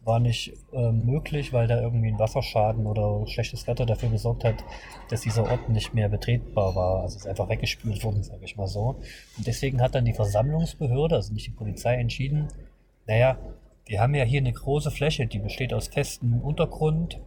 war 0.06 0.20
nicht 0.20 0.52
äh, 0.72 0.92
möglich, 0.92 1.52
weil 1.52 1.66
da 1.66 1.80
irgendwie 1.80 2.08
ein 2.08 2.18
Wasserschaden 2.18 2.86
oder 2.86 3.26
schlechtes 3.26 3.66
Wetter 3.66 3.86
dafür 3.86 4.08
gesorgt 4.08 4.44
hat, 4.44 4.64
dass 5.10 5.22
dieser 5.22 5.50
Ort 5.50 5.68
nicht 5.68 5.94
mehr 5.94 6.08
betretbar 6.08 6.76
war. 6.76 7.02
Also 7.02 7.16
ist 7.16 7.26
einfach 7.26 7.48
weggespült 7.48 8.02
worden, 8.04 8.22
sage 8.22 8.44
ich 8.44 8.56
mal 8.56 8.68
so. 8.68 9.00
Und 9.36 9.46
deswegen 9.46 9.82
hat 9.82 9.96
dann 9.96 10.04
die 10.04 10.12
Versammlungsbehörde, 10.12 11.16
also 11.16 11.34
nicht 11.34 11.46
die 11.46 11.50
Polizei, 11.50 11.96
entschieden, 11.96 12.48
naja, 13.06 13.36
wir 13.86 14.00
haben 14.00 14.14
ja 14.14 14.24
hier 14.24 14.40
eine 14.40 14.52
große 14.52 14.90
Fläche, 14.90 15.26
die 15.26 15.38
besteht 15.38 15.72
aus 15.74 15.88
festem 15.88 16.40
Untergrund. 16.40 17.20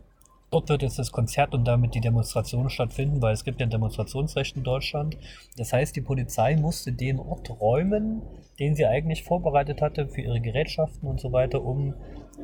Dort 0.52 0.70
wird 0.70 0.82
jetzt 0.82 0.98
das 0.98 1.12
Konzert 1.12 1.54
und 1.54 1.66
damit 1.66 1.94
die 1.94 2.02
Demonstration 2.02 2.70
stattfinden, 2.70 3.22
weil 3.22 3.34
es 3.34 3.44
gibt 3.44 3.60
ja 3.60 3.68
ein 3.68 3.72
Demonstrationsrecht 3.72 4.58
in 4.58 4.64
Deutschland. 4.64 5.18
Das 5.58 5.74
heißt, 5.74 5.96
die 5.96 6.02
Polizei 6.02 6.56
musste 6.56 6.92
den 6.92 7.20
Ort 7.20 7.50
räumen, 7.62 8.22
den 8.58 8.76
sie 8.76 8.86
eigentlich 8.86 9.24
vorbereitet 9.24 9.82
hatte 9.82 10.08
für 10.08 10.22
ihre 10.22 10.42
Gerätschaften 10.42 11.08
und 11.08 11.20
so 11.20 11.32
weiter, 11.32 11.64
um 11.64 11.94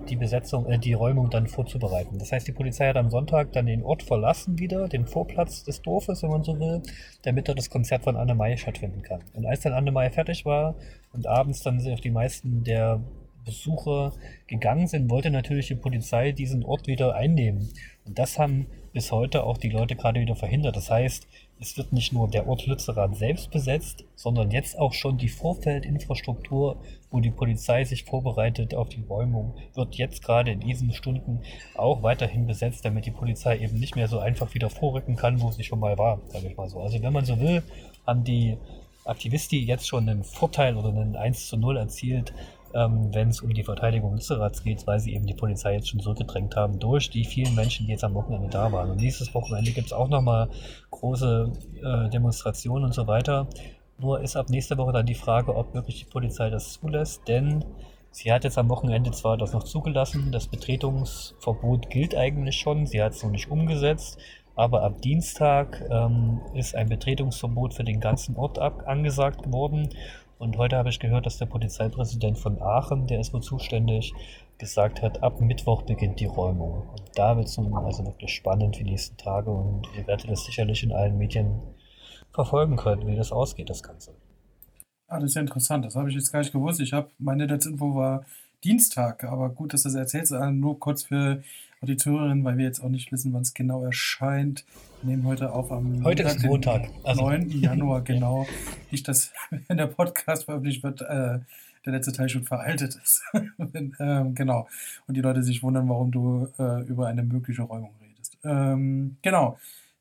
die 0.10 0.16
Besetzung, 0.16 0.68
äh, 0.68 0.78
die 0.78 0.94
Räumung 0.94 1.30
dann 1.30 1.48
vorzubereiten. 1.48 2.20
Das 2.20 2.32
heißt, 2.32 2.48
die 2.48 2.52
Polizei 2.52 2.88
hat 2.88 2.98
am 2.98 3.10
Sonntag 3.10 3.54
dann 3.54 3.66
den 3.66 3.84
Ort 3.84 4.04
verlassen 4.04 4.60
wieder, 4.60 4.88
den 4.88 5.08
Vorplatz 5.08 5.64
des 5.64 5.82
Dorfes, 5.82 6.22
wenn 6.22 6.30
man 6.30 6.44
so 6.44 6.60
will, 6.60 6.82
damit 7.24 7.48
dort 7.48 7.58
das 7.58 7.70
Konzert 7.70 8.04
von 8.04 8.16
Anne 8.16 8.36
Mai 8.36 8.58
stattfinden 8.58 9.02
kann. 9.02 9.22
Und 9.34 9.46
als 9.46 9.62
dann 9.62 9.74
Anne 9.74 9.92
Mai 9.92 10.10
fertig 10.10 10.46
war 10.46 10.76
und 11.14 11.28
abends 11.28 11.62
dann 11.62 11.80
sich 11.80 11.94
auch 11.94 12.00
die 12.00 12.12
meisten 12.12 12.64
der 12.64 13.02
Besucher 13.46 14.14
gegangen 14.48 14.88
sind, 14.88 15.10
wollte 15.10 15.30
natürlich 15.30 15.68
die 15.68 15.76
Polizei 15.76 16.32
diesen 16.32 16.66
Ort 16.66 16.88
wieder 16.88 17.16
einnehmen. 17.16 17.70
Und 18.06 18.20
das 18.20 18.38
haben 18.38 18.68
bis 18.94 19.12
heute 19.12 19.44
auch 19.44 19.58
die 19.58 19.70
Leute 19.70 19.96
gerade 19.96 20.22
wieder 20.22 20.36
verhindert. 20.36 20.76
Das 20.76 20.90
heißt, 20.90 21.28
es 21.60 21.78
wird 21.78 21.92
nicht 21.92 22.14
nur 22.14 22.30
der 22.30 22.48
Ort 22.48 22.66
Lützerath 22.66 23.16
selbst 23.16 23.52
besetzt, 23.52 24.06
sondern 24.16 24.52
jetzt 24.52 24.78
auch 24.78 24.94
schon 24.94 25.18
die 25.18 25.30
Vorfeldinfrastruktur, 25.30 26.78
wo 27.12 27.20
die 27.20 27.32
Polizei 27.32 27.84
sich 27.84 28.04
vorbereitet 28.04 28.76
auf 28.76 28.90
die 28.90 29.04
Räumung, 29.04 29.56
wird 29.74 29.96
jetzt 29.96 30.24
gerade 30.24 30.52
in 30.52 30.60
diesen 30.60 30.94
Stunden 30.94 31.42
auch 31.76 32.04
weiterhin 32.04 32.46
besetzt, 32.46 32.86
damit 32.86 33.06
die 33.06 33.12
Polizei 33.12 33.58
eben 33.58 33.80
nicht 33.80 33.96
mehr 33.96 34.08
so 34.08 34.20
einfach 34.20 34.54
wieder 34.54 34.70
vorrücken 34.70 35.16
kann, 35.16 35.42
wo 35.42 35.52
sie 35.52 35.64
schon 35.64 35.80
mal 35.80 35.98
war, 35.98 36.22
sage 36.28 36.48
ich 36.48 36.58
mal 36.58 36.70
so. 36.70 36.80
Also 36.80 37.02
wenn 37.02 37.14
man 37.14 37.26
so 37.26 37.40
will, 37.40 37.64
haben 38.06 38.24
die 38.24 38.58
Aktivisti 39.06 39.64
jetzt 39.64 39.88
schon 39.88 40.10
einen 40.10 40.24
Vorteil 40.24 40.78
oder 40.78 40.90
einen 40.90 41.16
1 41.16 41.48
zu 41.48 41.58
0 41.58 41.78
erzielt, 41.78 42.34
ähm, 42.76 43.14
wenn 43.14 43.30
es 43.30 43.42
um 43.42 43.54
die 43.54 43.64
Verteidigung 43.64 44.14
Lützeraths 44.14 44.64
geht, 44.64 44.86
weil 44.86 45.00
sie 45.00 45.16
eben 45.16 45.26
die 45.26 45.34
Polizei 45.34 45.74
jetzt 45.74 45.90
schon 45.90 46.02
zurückgedrängt 46.02 46.56
haben 46.56 46.80
durch 46.80 47.10
die 47.10 47.24
vielen 47.24 47.56
Menschen, 47.56 47.86
die 47.86 47.94
jetzt 47.94 48.04
am 48.04 48.14
Wochenende 48.14 48.50
da 48.50 48.72
waren. 48.72 48.92
Und 48.92 49.02
nächstes 49.02 49.34
Wochenende 49.34 49.72
gibt 49.72 49.88
es 49.88 49.94
auch 49.94 50.10
nochmal 50.10 50.50
große 50.92 51.52
äh, 51.82 52.10
Demonstrationen 52.10 52.86
und 52.86 52.94
so 52.94 53.08
weiter. 53.08 53.48
Nur 53.98 54.20
ist 54.20 54.36
ab 54.36 54.50
nächster 54.50 54.78
Woche 54.78 54.92
dann 54.92 55.06
die 55.06 55.16
Frage, 55.16 55.56
ob 55.56 55.74
wirklich 55.74 56.00
die 56.00 56.12
Polizei 56.12 56.50
das 56.50 56.74
zulässt, 56.74 57.28
denn 57.30 57.64
sie 58.12 58.32
hat 58.32 58.44
jetzt 58.44 58.58
am 58.58 58.70
Wochenende 58.70 59.12
zwar 59.12 59.38
das 59.38 59.54
noch 59.54 59.64
zugelassen, 59.64 60.34
das 60.34 60.48
Betretungsverbot 60.48 61.90
gilt 61.90 62.14
eigentlich 62.14 62.58
schon, 62.58 62.88
sie 62.88 63.02
hat 63.02 63.14
es 63.14 63.24
noch 63.24 63.32
nicht 63.32 63.50
umgesetzt, 63.50 64.20
aber 64.58 64.84
ab 64.84 65.02
Dienstag 65.02 65.82
ähm, 65.90 66.42
ist 66.54 66.76
ein 66.76 66.90
Betretungsverbot 66.90 67.74
für 67.74 67.84
den 67.86 68.02
ganzen 68.02 68.36
Ort 68.36 68.60
ab 68.60 68.84
angesagt 68.86 69.52
worden 69.52 69.90
und 70.38 70.58
heute 70.58 70.78
habe 70.78 70.90
ich 70.90 71.00
gehört, 71.00 71.26
dass 71.26 71.38
der 71.38 71.46
Polizeipräsident 71.46 72.38
von 72.38 72.62
Aachen, 72.62 73.08
der 73.08 73.20
ist 73.20 73.34
wohl 73.34 73.42
zuständig, 73.42 74.14
gesagt 74.58 75.02
hat, 75.02 75.24
ab 75.24 75.42
Mittwoch 75.42 75.84
beginnt 75.84 76.20
die 76.20 76.26
Räumung. 76.26 76.90
Und 76.90 77.04
da 77.16 77.36
wird 77.38 77.48
es 77.48 77.58
nun 77.58 77.74
also 77.74 78.06
wirklich 78.06 78.34
spannend 78.34 78.78
die 78.78 78.84
nächsten 78.84 79.18
Tage 79.18 79.52
und 79.52 79.88
ihr 79.98 80.08
werdet 80.08 80.30
das 80.30 80.46
sicherlich 80.46 80.84
in 80.84 80.92
allen 80.92 81.18
Medien 81.18 81.62
verfolgen 82.34 82.76
können, 82.76 83.08
wie 83.08 83.16
das 83.16 83.32
ausgeht, 83.32 83.70
das 83.70 83.84
Ganze. 83.84 84.14
Ah, 85.08 85.20
das 85.20 85.32
ist 85.32 85.36
ja 85.36 85.42
interessant. 85.42 85.86
Das 85.86 85.96
habe 85.96 86.10
ich 86.10 86.16
jetzt 86.16 86.32
gar 86.32 86.40
nicht 86.40 86.52
gewusst. 86.52 86.80
Ich 86.80 86.94
habe, 86.94 87.10
meine 87.18 87.46
letzte 87.46 87.70
Info 87.70 87.96
war 87.96 88.26
Dienstag, 88.64 89.24
aber 89.24 89.50
gut, 89.50 89.74
dass 89.74 89.84
du 89.84 89.90
das 89.90 89.96
erzählst. 89.96 90.34
Also 90.34 90.52
nur 90.52 90.80
kurz 90.80 91.04
für 91.04 91.44
die 91.86 91.98
Zuhörerin, 91.98 92.44
weil 92.44 92.58
wir 92.58 92.66
jetzt 92.66 92.82
auch 92.82 92.90
nicht 92.90 93.12
wissen, 93.12 93.34
wann 93.34 93.42
es 93.42 93.54
genau 93.54 93.84
erscheint. 93.84 94.66
Wir 95.02 95.12
nehmen 95.12 95.26
heute 95.26 95.52
auf 95.52 95.72
am 95.72 96.04
heute 96.04 96.24
Montag, 96.24 96.38
ist 96.38 96.46
Montag. 96.46 96.90
Also 97.04 97.22
9. 97.22 97.50
Januar, 97.50 98.02
genau. 98.04 98.48
Nicht, 98.92 99.08
dass, 99.08 99.32
wenn 99.68 99.78
der 99.78 99.88
Podcast 99.88 100.46
veröffentlicht 100.46 100.84
wird, 100.84 101.02
äh, 101.02 101.40
der 101.86 101.94
letzte 101.94 102.12
Teil 102.12 102.30
schon 102.30 102.44
veraltet 102.44 102.96
ist. 102.96 103.24
wenn, 103.58 103.96
ähm, 104.00 104.36
genau. 104.36 104.68
Und 105.08 105.16
die 105.16 105.22
Leute 105.22 105.44
sich 105.44 105.64
wundern, 105.64 105.88
warum 105.88 106.12
du 106.12 106.48
äh, 106.58 106.82
über 106.84 107.08
eine 107.08 107.24
mögliche 107.24 107.62
Räumung 107.62 107.94
redest. 108.02 108.38
Ähm, 108.44 109.18
genau. 109.22 109.58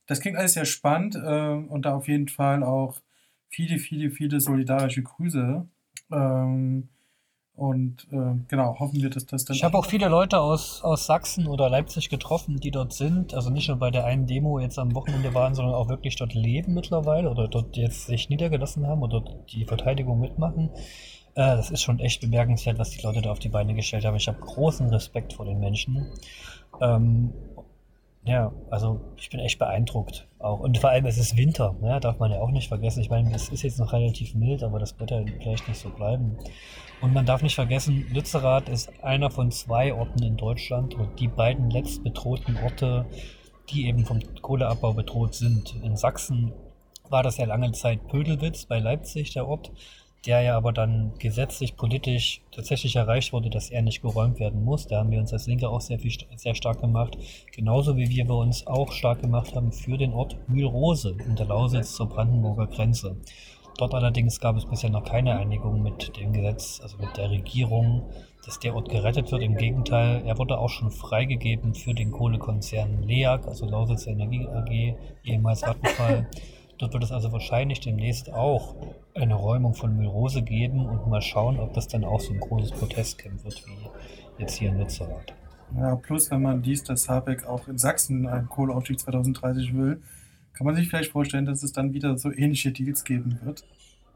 Das 0.06 0.20
klingt 0.20 0.36
alles 0.36 0.54
sehr 0.54 0.64
spannend 0.64 1.14
äh, 1.14 1.50
und 1.52 1.86
da 1.86 1.94
auf 1.94 2.08
jeden 2.08 2.28
Fall 2.28 2.62
auch 2.62 3.00
viele, 3.48 3.78
viele, 3.78 4.10
viele 4.10 4.40
solidarische 4.40 5.02
Grüße. 5.02 5.66
Ähm, 6.10 6.88
und 7.56 8.08
äh, 8.10 8.34
genau, 8.48 8.76
hoffen 8.80 9.00
wir, 9.00 9.10
dass 9.10 9.26
das 9.26 9.44
dann. 9.44 9.56
Ich 9.56 9.62
habe 9.62 9.78
auch 9.78 9.86
viele 9.86 10.08
Leute 10.08 10.40
aus, 10.40 10.82
aus 10.82 11.06
Sachsen 11.06 11.46
oder 11.46 11.70
Leipzig 11.70 12.08
getroffen, 12.08 12.58
die 12.58 12.72
dort 12.72 12.92
sind. 12.92 13.32
Also 13.32 13.50
nicht 13.50 13.68
nur 13.68 13.76
bei 13.76 13.92
der 13.92 14.04
einen 14.06 14.26
Demo 14.26 14.58
jetzt 14.58 14.78
am 14.78 14.94
Wochenende 14.94 15.34
waren, 15.34 15.54
sondern 15.54 15.74
auch 15.74 15.88
wirklich 15.88 16.16
dort 16.16 16.34
leben 16.34 16.74
mittlerweile 16.74 17.30
oder 17.30 17.46
dort 17.46 17.76
jetzt 17.76 18.06
sich 18.06 18.28
niedergelassen 18.28 18.86
haben 18.88 19.02
oder 19.02 19.22
die 19.50 19.64
Verteidigung 19.64 20.18
mitmachen. 20.18 20.70
Äh, 21.34 21.56
das 21.56 21.70
ist 21.70 21.82
schon 21.82 22.00
echt 22.00 22.20
bemerkenswert, 22.20 22.80
was 22.80 22.90
die 22.90 23.02
Leute 23.02 23.22
da 23.22 23.30
auf 23.30 23.38
die 23.38 23.50
Beine 23.50 23.74
gestellt 23.74 24.04
haben. 24.04 24.16
Ich 24.16 24.26
habe 24.26 24.40
großen 24.40 24.88
Respekt 24.88 25.34
vor 25.34 25.46
den 25.46 25.60
Menschen. 25.60 26.10
Ähm, 26.80 27.32
ja, 28.24 28.52
also 28.68 29.00
ich 29.16 29.30
bin 29.30 29.38
echt 29.38 29.60
beeindruckt 29.60 30.26
auch. 30.44 30.60
Und 30.60 30.78
vor 30.78 30.90
allem, 30.90 31.06
es 31.06 31.18
ist 31.18 31.36
Winter, 31.36 31.74
ja, 31.82 31.98
darf 32.00 32.18
man 32.18 32.30
ja 32.30 32.40
auch 32.40 32.50
nicht 32.50 32.68
vergessen. 32.68 33.00
Ich 33.00 33.10
meine, 33.10 33.34
es 33.34 33.48
ist 33.48 33.62
jetzt 33.62 33.78
noch 33.78 33.92
relativ 33.92 34.34
mild, 34.34 34.62
aber 34.62 34.78
das 34.78 34.98
wird 35.00 35.10
ja 35.10 35.22
vielleicht 35.40 35.66
nicht 35.68 35.80
so 35.80 35.90
bleiben. 35.90 36.36
Und 37.00 37.12
man 37.12 37.26
darf 37.26 37.42
nicht 37.42 37.54
vergessen, 37.54 38.06
Lützerath 38.12 38.68
ist 38.68 38.92
einer 39.02 39.30
von 39.30 39.50
zwei 39.50 39.92
Orten 39.92 40.22
in 40.22 40.36
Deutschland 40.36 40.94
und 40.94 41.18
die 41.18 41.28
beiden 41.28 41.70
letzt 41.70 42.04
bedrohten 42.04 42.56
Orte, 42.62 43.06
die 43.70 43.86
eben 43.88 44.04
vom 44.04 44.20
Kohleabbau 44.40 44.92
bedroht 44.92 45.34
sind. 45.34 45.76
In 45.82 45.96
Sachsen 45.96 46.52
war 47.10 47.22
das 47.22 47.36
ja 47.36 47.46
lange 47.46 47.72
Zeit 47.72 48.06
Pödelwitz 48.08 48.66
bei 48.66 48.78
Leipzig, 48.78 49.32
der 49.32 49.48
Ort 49.48 49.72
der 50.26 50.40
ja 50.40 50.56
aber 50.56 50.72
dann 50.72 51.12
gesetzlich, 51.18 51.76
politisch 51.76 52.40
tatsächlich 52.50 52.96
erreicht 52.96 53.32
wurde, 53.32 53.50
dass 53.50 53.70
er 53.70 53.82
nicht 53.82 54.02
geräumt 54.02 54.38
werden 54.38 54.64
muss. 54.64 54.86
Da 54.86 54.98
haben 54.98 55.10
wir 55.10 55.20
uns 55.20 55.32
als 55.32 55.46
Linke 55.46 55.68
auch 55.68 55.80
sehr, 55.80 55.98
viel, 55.98 56.12
sehr 56.36 56.54
stark 56.54 56.80
gemacht. 56.80 57.18
Genauso 57.52 57.96
wie 57.96 58.08
wir 58.08 58.28
uns 58.30 58.66
auch 58.66 58.92
stark 58.92 59.20
gemacht 59.20 59.54
haben 59.54 59.72
für 59.72 59.98
den 59.98 60.12
Ort 60.12 60.36
Mühlrose 60.48 61.16
in 61.26 61.36
der 61.36 61.46
Lausitz 61.46 61.94
zur 61.94 62.08
Brandenburger 62.08 62.66
Grenze. 62.66 63.16
Dort 63.76 63.92
allerdings 63.92 64.40
gab 64.40 64.56
es 64.56 64.66
bisher 64.66 64.90
noch 64.90 65.04
keine 65.04 65.36
Einigung 65.36 65.82
mit 65.82 66.16
dem 66.16 66.32
Gesetz, 66.32 66.80
also 66.80 66.96
mit 66.98 67.16
der 67.16 67.30
Regierung, 67.30 68.04
dass 68.44 68.60
der 68.60 68.74
Ort 68.74 68.88
gerettet 68.88 69.32
wird. 69.32 69.42
Im 69.42 69.56
Gegenteil, 69.56 70.22
er 70.24 70.38
wurde 70.38 70.58
auch 70.58 70.68
schon 70.68 70.90
freigegeben 70.90 71.74
für 71.74 71.92
den 71.92 72.12
Kohlekonzern 72.12 73.02
LEAG, 73.02 73.46
also 73.46 73.66
Lausitz 73.66 74.06
Energie 74.06 74.46
AG, 74.46 74.94
ehemals 75.24 75.62
Vattenfall. 75.62 76.28
Dort 76.78 76.92
wird 76.92 77.04
es 77.04 77.12
also 77.12 77.30
wahrscheinlich 77.32 77.80
demnächst 77.80 78.32
auch 78.32 78.74
eine 79.14 79.34
Räumung 79.34 79.74
von 79.74 79.96
Müllrose 79.96 80.42
geben 80.42 80.86
und 80.86 81.06
mal 81.08 81.22
schauen, 81.22 81.60
ob 81.60 81.72
das 81.72 81.86
dann 81.86 82.04
auch 82.04 82.20
so 82.20 82.32
ein 82.32 82.40
großes 82.40 82.72
Protestcamp 82.72 83.44
wird 83.44 83.64
wie 83.66 84.42
jetzt 84.42 84.56
hier 84.56 84.70
in 84.70 84.78
Lützerath. 84.78 85.34
Ja, 85.76 85.96
plus 85.96 86.30
wenn 86.30 86.42
man 86.42 86.62
liest, 86.62 86.88
dass 86.88 87.08
Habeck 87.08 87.46
auch 87.46 87.68
in 87.68 87.78
Sachsen 87.78 88.26
einen 88.26 88.48
Kohleausstieg 88.48 88.98
2030 88.98 89.74
will, 89.74 90.02
kann 90.52 90.66
man 90.66 90.74
sich 90.74 90.88
vielleicht 90.88 91.12
vorstellen, 91.12 91.46
dass 91.46 91.62
es 91.62 91.72
dann 91.72 91.92
wieder 91.92 92.16
so 92.18 92.32
ähnliche 92.32 92.70
Deals 92.72 93.04
geben 93.04 93.38
wird. 93.42 93.64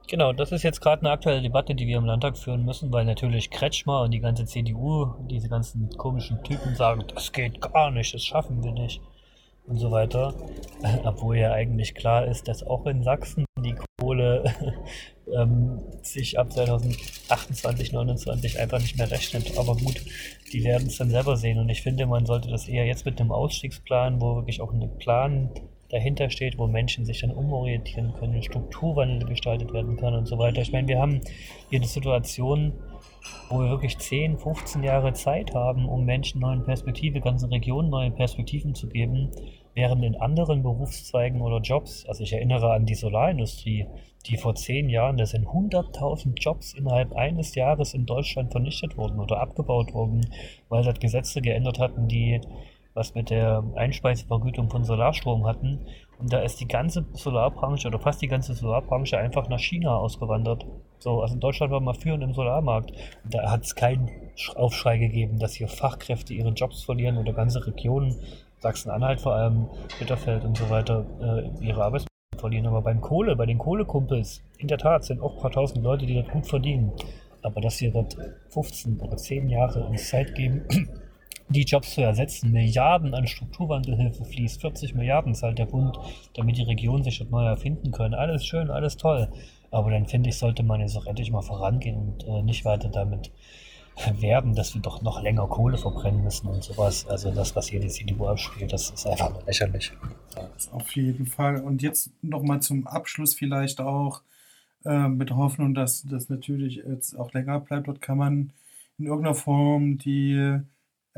Genau, 0.09 0.33
das 0.33 0.53
ist 0.53 0.63
jetzt 0.63 0.81
gerade 0.81 1.03
eine 1.03 1.11
aktuelle 1.11 1.43
Debatte, 1.43 1.75
die 1.75 1.87
wir 1.87 1.99
im 1.99 2.07
Landtag 2.07 2.39
führen 2.39 2.65
müssen, 2.65 2.91
weil 2.93 3.05
natürlich 3.05 3.51
Kretschmer 3.51 4.03
und 4.03 4.11
die 4.11 4.21
ganze 4.21 4.47
CDU, 4.47 5.15
diese 5.29 5.49
ganzen 5.49 5.91
komischen 5.91 6.43
Typen 6.43 6.75
sagen, 6.75 7.05
das 7.15 7.33
geht 7.33 7.61
gar 7.61 7.91
nicht, 7.91 8.15
das 8.15 8.25
schaffen 8.25 8.63
wir 8.65 8.73
nicht 8.73 9.01
und 9.69 9.79
so 9.79 9.91
weiter. 9.91 10.35
Obwohl 11.05 11.39
ja 11.39 11.53
eigentlich 11.53 11.95
klar 11.95 12.27
ist, 12.27 12.49
dass 12.49 12.63
auch 12.63 12.87
in 12.87 13.03
Sachsen 13.03 13.45
die 13.61 13.75
Kohle 14.01 14.45
ähm, 15.35 15.81
sich 16.03 16.39
ab 16.39 16.53
2028, 16.53 17.57
2029 17.57 18.59
einfach 18.59 18.81
nicht 18.81 18.97
mehr 18.97 19.11
rechnet. 19.11 19.59
Aber 19.59 19.77
gut, 19.77 20.03
die 20.53 20.65
werden 20.65 20.89
es 20.89 20.97
dann 20.97 21.11
selber 21.11 21.37
sehen. 21.37 21.59
Und 21.59 21.69
ich 21.69 21.83
finde, 21.83 22.07
man 22.07 22.27
sollte 22.27 22.49
das 22.49 22.69
eher 22.69 22.87
jetzt 22.87 23.05
mit 23.05 23.21
einem 23.21 23.33
Ausstiegsplan, 23.33 24.21
wo 24.21 24.37
wirklich 24.37 24.61
auch 24.61 24.73
ein 24.73 24.99
Plan 24.99 25.51
dahinter 25.91 26.29
steht, 26.31 26.59
wo 26.59 26.67
Menschen 26.67 27.07
sich 27.07 27.21
dann 27.21 27.31
umorientieren 27.31 28.13
können, 28.15 28.43
Strukturwandel 28.43 29.27
gestaltet 29.27 29.73
werden 29.73 29.97
kann 29.97 30.15
und 30.15 30.27
so 30.27 30.39
weiter. 30.39 30.61
Ich 30.61 30.73
meine, 30.73 30.87
wir 30.87 30.99
haben 30.99 31.21
hier 31.71 31.79
eine 31.79 31.89
Situation, 31.89 32.75
wo 33.49 33.61
wir 33.61 33.71
wirklich 33.71 33.99
10, 33.99 34.39
15 34.39 34.83
Jahre 34.83 35.13
Zeit 35.13 35.55
haben, 35.55 35.89
um 35.89 36.05
Menschen 36.05 36.41
neue 36.41 36.61
Perspektive, 36.61 37.21
ganzen 37.21 37.51
Regionen 37.51 37.91
neue 37.91 38.11
Perspektiven 38.11 38.75
zu 38.75 38.89
geben, 38.89 39.31
während 39.75 40.05
in 40.05 40.17
anderen 40.17 40.63
Berufszweigen 40.63 41.41
oder 41.41 41.61
Jobs, 41.61 42.05
also 42.07 42.25
ich 42.25 42.33
erinnere 42.33 42.73
an 42.73 42.87
die 42.87 42.95
Solarindustrie, 42.95 43.87
die 44.27 44.37
vor 44.37 44.55
zehn 44.55 44.89
Jahren, 44.89 45.17
da 45.17 45.27
sind 45.27 45.47
100.000 45.47 46.35
Jobs 46.35 46.75
innerhalb 46.75 47.15
eines 47.15 47.55
Jahres 47.55 47.95
in 47.95 48.05
Deutschland 48.05 48.51
vernichtet 48.51 48.97
wurden 48.97 49.21
oder 49.21 49.41
abgebaut 49.41 49.95
wurden, 49.95 50.29
weil 50.69 50.83
dort 50.83 51.01
Gesetze 51.01 51.41
geändert 51.41 51.79
hatten, 51.79 52.09
die 52.09 52.41
was 52.95 53.15
mit 53.15 53.31
der 53.31 53.63
Einspeisevergütung 53.77 54.71
von 54.71 54.83
Solarstrom 54.83 55.47
hatten. 55.47 55.87
Und 56.19 56.33
da 56.33 56.41
ist 56.41 56.61
die 56.61 56.67
ganze 56.67 57.05
Solarbranche 57.13 57.87
oder 57.87 58.01
fast 58.01 58.21
die 58.21 58.29
ganze 58.29 58.55
Solarbranche 58.55 59.17
einfach 59.17 59.49
nach 59.49 59.61
China 59.61 59.97
ausgewandert. 59.97 60.67
So, 60.99 61.23
also 61.23 61.35
in 61.35 61.41
Deutschland 61.41 61.73
war 61.73 61.81
mal 61.81 61.95
führend 61.95 62.25
im 62.25 62.35
Solarmarkt. 62.35 62.91
Und 63.23 63.35
da 63.35 63.51
hat 63.51 63.65
es 63.65 63.77
keinen 63.77 64.11
Aufschrei 64.57 64.99
gegeben, 64.99 65.39
dass 65.39 65.55
hier 65.55 65.69
Fachkräfte 65.69 66.35
ihre 66.35 66.51
Jobs 66.51 66.83
verlieren 66.83 67.19
oder 67.19 67.33
ganze 67.33 67.65
Regionen, 67.65 68.17
Sachsen-Anhalt 68.59 69.21
vor 69.21 69.35
allem, 69.35 69.69
Bitterfeld 70.01 70.45
und 70.45 70.57
so 70.57 70.69
weiter, 70.69 71.07
äh, 71.21 71.65
ihre 71.65 71.85
Arbeitsplätze 71.85 72.41
verlieren. 72.41 72.67
Aber 72.67 72.83
beim 72.83 73.01
Kohle, 73.01 73.37
bei 73.37 73.47
den 73.47 73.59
Kohlekumpels, 73.59 74.43
in 74.59 74.67
der 74.67 74.79
Tat 74.79 75.05
sind 75.05 75.21
auch 75.21 75.37
ein 75.37 75.41
paar 75.41 75.53
tausend 75.53 75.85
Leute, 75.85 76.05
die 76.07 76.15
dort 76.15 76.31
gut 76.31 76.49
verdienen. 76.49 76.93
Aber 77.43 77.61
dass 77.61 77.81
wir 77.81 77.93
dort 77.93 78.17
15 78.49 78.99
oder 79.01 79.17
10 79.17 79.49
Jahre 79.49 79.85
uns 79.85 80.09
Zeit 80.09 80.35
geben, 80.35 80.65
die 81.51 81.63
Jobs 81.63 81.95
zu 81.95 82.03
ersetzen, 82.03 82.53
Milliarden 82.53 83.15
an 83.15 83.27
Strukturwandelhilfe 83.27 84.25
fließt, 84.25 84.61
40 84.61 84.95
Milliarden 84.95 85.35
zahlt 85.35 85.59
der 85.59 85.67
Bund, 85.67 85.99
damit 86.35 86.59
die 86.59 86.63
Regionen 86.63 87.05
sich 87.05 87.19
dort 87.19 87.31
neu 87.31 87.45
erfinden 87.45 87.91
können. 87.91 88.15
Alles 88.15 88.45
schön, 88.45 88.71
alles 88.71 88.97
toll. 88.97 89.29
Aber 89.71 89.91
dann 89.91 90.07
finde 90.07 90.31
ich, 90.31 90.39
sollte 90.39 90.63
man 90.63 90.81
jetzt 90.81 90.97
auch 90.97 91.07
endlich 91.07 91.31
mal 91.31 91.43
vorangehen 91.43 91.97
und 91.97 92.25
äh, 92.27 92.43
nicht 92.43 92.65
weiter 92.65 92.89
damit 92.89 93.31
werben, 94.21 94.55
dass 94.55 94.75
wir 94.75 94.83
doch 94.83 95.03
noch 95.03 95.23
länger 95.23 95.47
Kohle 95.47 95.79
verbrennen 95.79 96.23
müssen 96.23 96.49
und 96.49 96.63
sowas. 96.63 97.07
Also 97.07 97.31
das, 97.31 97.55
was 97.57 97.69
hier 97.69 97.81
die 97.81 97.89
CDU 97.89 98.27
abspielt, 98.27 98.73
das 98.73 98.91
ist 98.91 99.07
einfach 99.07 99.31
nur 99.31 99.43
lächerlich. 99.45 99.93
Auf 100.73 100.95
jeden 100.95 101.27
Fall. 101.27 101.61
Und 101.61 101.83
jetzt 101.83 102.11
nochmal 102.23 102.61
zum 102.61 102.87
Abschluss 102.87 103.35
vielleicht 103.35 103.81
auch 103.81 104.23
äh, 104.85 105.09
mit 105.09 105.31
Hoffnung, 105.33 105.75
dass 105.75 106.03
das 106.03 106.29
natürlich 106.29 106.77
jetzt 106.77 107.19
auch 107.19 107.33
länger 107.33 107.61
bleibt. 107.61 107.89
Dort 107.89 108.01
kann 108.01 108.19
man 108.19 108.53
in 108.99 109.07
irgendeiner 109.07 109.35
Form 109.35 109.99
die 109.99 110.61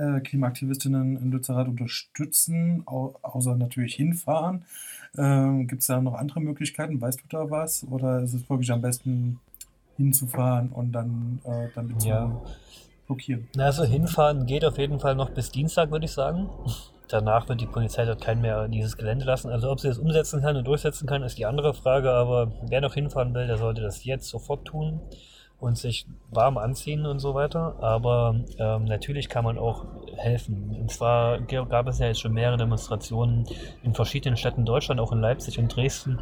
äh, 0.00 0.20
Klimaaktivistinnen 0.20 1.16
in 1.16 1.30
Lützerath 1.30 1.68
unterstützen, 1.68 2.82
au 2.86 3.14
außer 3.22 3.56
natürlich 3.56 3.94
hinfahren. 3.94 4.64
Ähm, 5.18 5.66
Gibt 5.66 5.82
es 5.82 5.88
da 5.88 6.00
noch 6.00 6.14
andere 6.14 6.40
Möglichkeiten? 6.40 7.00
Weißt 7.00 7.20
du 7.20 7.24
da 7.28 7.50
was? 7.50 7.84
Oder 7.90 8.20
ist 8.20 8.32
es 8.34 8.48
wirklich 8.48 8.72
am 8.72 8.80
besten 8.80 9.40
hinzufahren 9.96 10.70
und 10.70 10.92
dann 10.92 11.40
äh, 11.44 11.68
damit 11.74 12.02
Ja. 12.04 12.30
zu 12.30 12.42
blockieren? 13.06 13.48
Also 13.58 13.84
hinfahren 13.84 14.46
geht 14.46 14.64
auf 14.64 14.78
jeden 14.78 15.00
Fall 15.00 15.14
noch 15.14 15.30
bis 15.30 15.50
Dienstag, 15.50 15.90
würde 15.90 16.06
ich 16.06 16.12
sagen. 16.12 16.48
Danach 17.08 17.48
wird 17.48 17.60
die 17.60 17.66
Polizei 17.66 18.04
dort 18.04 18.20
keinen 18.20 18.40
mehr 18.40 18.64
in 18.64 18.72
dieses 18.72 18.96
Gelände 18.96 19.24
lassen. 19.24 19.50
Also 19.50 19.68
ob 19.70 19.80
sie 19.80 19.88
das 19.88 19.98
umsetzen 19.98 20.40
kann 20.42 20.56
und 20.56 20.64
durchsetzen 20.64 21.08
kann, 21.08 21.24
ist 21.24 21.38
die 21.38 21.46
andere 21.46 21.74
Frage. 21.74 22.12
Aber 22.12 22.52
wer 22.68 22.80
noch 22.80 22.94
hinfahren 22.94 23.34
will, 23.34 23.48
der 23.48 23.58
sollte 23.58 23.82
das 23.82 24.04
jetzt 24.04 24.28
sofort 24.28 24.64
tun 24.64 25.00
und 25.60 25.76
sich 25.76 26.06
warm 26.30 26.58
anziehen 26.58 27.06
und 27.06 27.18
so 27.18 27.34
weiter. 27.34 27.76
Aber 27.80 28.34
ähm, 28.58 28.84
natürlich 28.84 29.28
kann 29.28 29.44
man 29.44 29.58
auch 29.58 29.84
helfen. 30.16 30.76
Und 30.80 30.90
zwar 30.90 31.40
gab 31.40 31.86
es 31.88 31.98
ja 31.98 32.06
jetzt 32.06 32.20
schon 32.20 32.32
mehrere 32.32 32.56
Demonstrationen 32.56 33.46
in 33.82 33.94
verschiedenen 33.94 34.36
Städten 34.36 34.64
Deutschland, 34.64 35.00
auch 35.00 35.12
in 35.12 35.20
Leipzig 35.20 35.58
und 35.58 35.74
Dresden, 35.74 36.18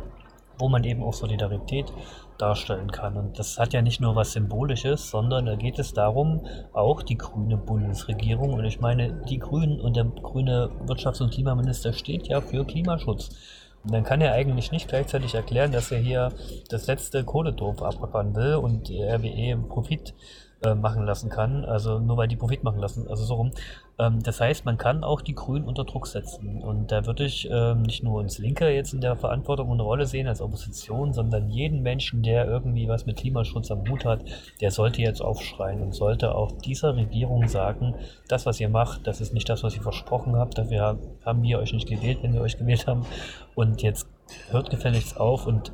wo 0.59 0.69
man 0.69 0.85
eben 0.85 1.03
auch 1.03 1.13
Solidarität 1.13 1.93
darstellen 2.37 2.91
kann. 2.91 3.17
Und 3.17 3.39
das 3.39 3.59
hat 3.59 3.73
ja 3.73 3.83
nicht 3.83 4.01
nur 4.01 4.17
was 4.17 4.33
Symbolisches, 4.33 5.11
sondern 5.11 5.47
da 5.47 5.57
geht 5.57 5.79
es 5.79 5.93
darum, 5.93 6.47
auch 6.73 7.03
die 7.03 7.19
grüne 7.19 7.57
Bundesregierung, 7.57 8.55
und 8.55 8.65
ich 8.65 8.81
meine, 8.81 9.13
die 9.29 9.39
Grünen 9.39 9.81
und 9.81 9.97
der 9.97 10.05
grüne 10.05 10.71
Wirtschafts- 10.87 11.23
und 11.23 11.33
Klimaminister 11.33 11.93
steht 11.93 12.29
ja 12.29 12.41
für 12.41 12.65
Klimaschutz. 12.65 13.31
Dann 13.85 14.05
kann 14.05 14.21
er 14.21 14.33
eigentlich 14.33 14.73
nicht 14.73 14.89
gleichzeitig 14.89 15.35
erklären, 15.35 15.73
dass 15.73 15.91
er 15.93 15.99
hier 15.99 16.33
das 16.69 16.87
letzte 16.87 17.25
Kohledorf 17.25 17.83
abrackern 17.83 18.35
will 18.35 18.57
und 18.57 18.89
die 18.89 19.03
RWE 19.03 19.57
Profit 19.69 20.15
äh, 20.63 20.75
machen 20.75 21.05
lassen 21.05 21.31
kann. 21.31 21.65
Also 21.65 21.99
nur 21.99 22.17
weil 22.17 22.29
die 22.29 22.37
Profit 22.37 22.65
machen 22.65 22.81
lassen, 22.81 23.07
also 23.09 23.25
so 23.25 23.35
rum. 23.35 23.51
Ähm, 23.99 24.23
das 24.23 24.41
heißt, 24.41 24.65
man 24.65 24.77
kann 24.77 25.05
auch 25.05 25.21
die 25.21 25.35
Grünen 25.35 25.67
unter 25.67 25.85
Druck 25.85 26.07
setzen. 26.07 26.63
Und 26.63 26.91
da 26.91 27.07
würde 27.07 27.25
ich 27.25 27.49
ähm, 27.51 27.83
nicht 27.83 28.03
nur 28.03 28.21
uns 28.21 28.39
Linke 28.39 28.69
jetzt 28.69 28.93
in 28.93 29.01
der 29.01 29.17
Verantwortung 29.17 29.71
und 29.71 29.81
Rolle 29.81 30.07
sehen 30.07 30.27
als 30.27 30.41
Opposition, 30.41 31.13
sondern 31.13 31.49
jeden 31.49 31.83
Menschen, 31.83 32.23
der 32.23 32.47
irgendwie 32.47 32.89
was 32.89 33.07
mit 33.07 33.17
Klimaschutz 33.17 33.71
am 33.71 33.89
Hut 33.89 34.05
hat, 34.05 34.25
der 34.61 34.71
sollte 34.71 35.03
jetzt 35.03 35.21
aufschreien 35.21 35.81
und 35.81 35.95
sollte 35.95 36.35
auch 36.35 36.53
dieser 36.53 36.97
Regierung 36.97 37.49
sagen, 37.49 37.95
das, 38.29 38.47
was 38.47 38.61
ihr 38.61 38.69
macht, 38.69 39.07
das 39.07 39.21
ist 39.21 39.35
nicht 39.35 39.49
das, 39.49 39.63
was 39.63 39.77
ihr 39.77 39.83
versprochen 39.83 40.37
habt. 40.37 40.59
Dafür 40.59 40.99
haben 41.25 41.43
wir 41.43 41.59
euch 41.59 41.73
nicht 41.73 41.89
gewählt, 41.89 42.19
wenn 42.23 42.35
wir 42.35 42.41
euch 42.41 42.59
gewählt 42.59 42.87
haben. 42.87 43.07
Und 43.55 43.83
jetzt 43.83 44.09
hört 44.51 44.71
gefälligst 44.71 45.19
auf 45.19 45.47
und 45.47 45.73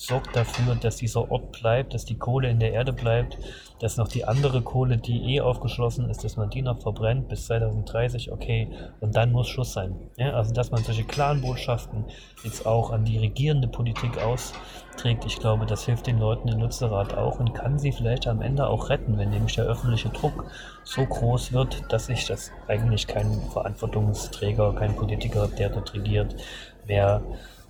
sorgt 0.00 0.34
dafür, 0.34 0.74
dass 0.76 0.96
dieser 0.96 1.30
Ort 1.30 1.52
bleibt, 1.52 1.92
dass 1.92 2.06
die 2.06 2.16
Kohle 2.16 2.48
in 2.48 2.58
der 2.58 2.72
Erde 2.72 2.92
bleibt, 2.92 3.36
dass 3.80 3.98
noch 3.98 4.08
die 4.08 4.24
andere 4.24 4.62
Kohle, 4.62 4.96
die 4.96 5.34
eh 5.34 5.42
aufgeschlossen 5.42 6.08
ist, 6.08 6.24
dass 6.24 6.38
man 6.38 6.48
die 6.48 6.62
noch 6.62 6.80
verbrennt 6.80 7.28
bis 7.28 7.46
2030, 7.46 8.32
okay, 8.32 8.70
und 9.00 9.14
dann 9.14 9.30
muss 9.30 9.48
Schluss 9.48 9.74
sein. 9.74 9.94
Ja, 10.16 10.32
also 10.32 10.54
dass 10.54 10.70
man 10.70 10.82
solche 10.82 11.04
klaren 11.04 11.42
Botschaften 11.42 12.06
jetzt 12.42 12.64
auch 12.64 12.90
an 12.90 13.04
die 13.04 13.18
regierende 13.18 13.68
Politik 13.68 14.18
austrägt, 14.22 15.26
ich 15.26 15.38
glaube, 15.38 15.66
das 15.66 15.84
hilft 15.84 16.06
den 16.06 16.18
Leuten 16.18 16.48
in 16.48 16.60
Lützerath 16.60 17.14
auch 17.14 17.38
und 17.38 17.52
kann 17.52 17.78
sie 17.78 17.92
vielleicht 17.92 18.26
am 18.26 18.40
Ende 18.40 18.68
auch 18.68 18.88
retten, 18.88 19.18
wenn 19.18 19.28
nämlich 19.28 19.56
der 19.56 19.66
öffentliche 19.66 20.08
Druck 20.08 20.46
so 20.82 21.04
groß 21.04 21.52
wird, 21.52 21.92
dass 21.92 22.06
sich 22.06 22.24
das 22.24 22.50
eigentlich 22.68 23.06
kein 23.06 23.38
Verantwortungsträger, 23.52 24.74
kein 24.74 24.96
Politiker, 24.96 25.46
der 25.46 25.68
dort 25.68 25.92
regiert, 25.92 26.36
mehr 26.86 27.22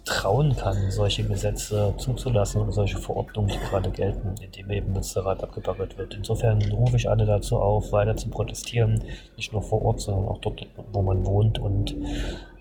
trauen 0.05 0.57
kann, 0.57 0.91
solche 0.91 1.25
Gesetze 1.25 1.95
zuzulassen 1.97 2.63
oder 2.63 2.73
solche 2.73 2.99
Verordnungen, 2.99 3.51
die 3.51 3.59
gerade 3.59 3.91
gelten, 3.91 4.35
indem 4.41 4.71
eben 4.71 4.95
Lützerath 4.95 5.43
abgebaggert 5.43 5.99
wird. 5.99 6.15
Insofern 6.15 6.63
rufe 6.73 6.97
ich 6.97 7.09
alle 7.09 7.27
dazu 7.27 7.59
auf, 7.59 7.93
weiter 7.93 8.17
zu 8.17 8.29
protestieren, 8.29 9.03
nicht 9.37 9.53
nur 9.53 9.63
vor 9.63 9.83
Ort, 9.83 10.01
sondern 10.01 10.27
auch 10.27 10.39
dort, 10.39 10.67
wo 10.93 11.03
man 11.03 11.25
wohnt. 11.27 11.59
Und 11.59 11.95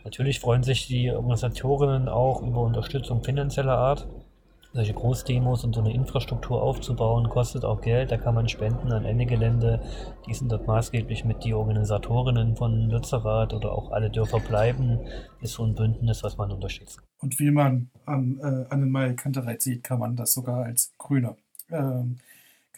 natürlich 0.03 0.39
freuen 0.39 0.63
sich 0.63 0.87
die 0.87 1.11
Organisatorinnen 1.11 2.09
auch 2.09 2.41
über 2.41 2.61
Unterstützung 2.61 3.23
finanzieller 3.23 3.77
Art. 3.77 4.07
Solche 4.71 4.93
Großdemos 4.93 5.63
und 5.63 5.73
so 5.73 5.81
eine 5.81 5.93
Infrastruktur 5.93 6.61
aufzubauen, 6.61 7.27
kostet 7.27 7.65
auch 7.65 7.81
Geld. 7.81 8.11
Da 8.11 8.17
kann 8.17 8.35
man 8.35 8.47
spenden 8.47 8.91
an 8.91 9.03
Ende 9.03 9.25
Gelände. 9.25 9.81
Die 10.27 10.33
sind 10.33 10.51
dort 10.51 10.67
maßgeblich 10.67 11.25
mit 11.25 11.43
die 11.43 11.55
Organisatorinnen 11.55 12.55
von 12.55 12.89
Lützerath 12.89 13.53
oder 13.53 13.71
auch 13.71 13.91
alle 13.91 14.11
Dörfer 14.11 14.39
bleiben. 14.39 14.99
Ist 15.41 15.53
so 15.53 15.63
ein 15.63 15.73
Bündnis, 15.73 16.23
was 16.23 16.37
man 16.37 16.51
unterstützt. 16.51 16.99
Und 17.19 17.39
wie 17.39 17.49
man 17.49 17.89
an, 18.05 18.39
äh, 18.39 18.71
an 18.71 18.81
den 18.81 18.91
Mai 18.91 19.13
Kantereit 19.13 19.61
sieht, 19.61 19.83
kann 19.83 19.99
man 19.99 20.15
das 20.15 20.33
sogar 20.33 20.65
als 20.65 20.93
Grüner. 20.99 21.35
Ähm, 21.71 22.17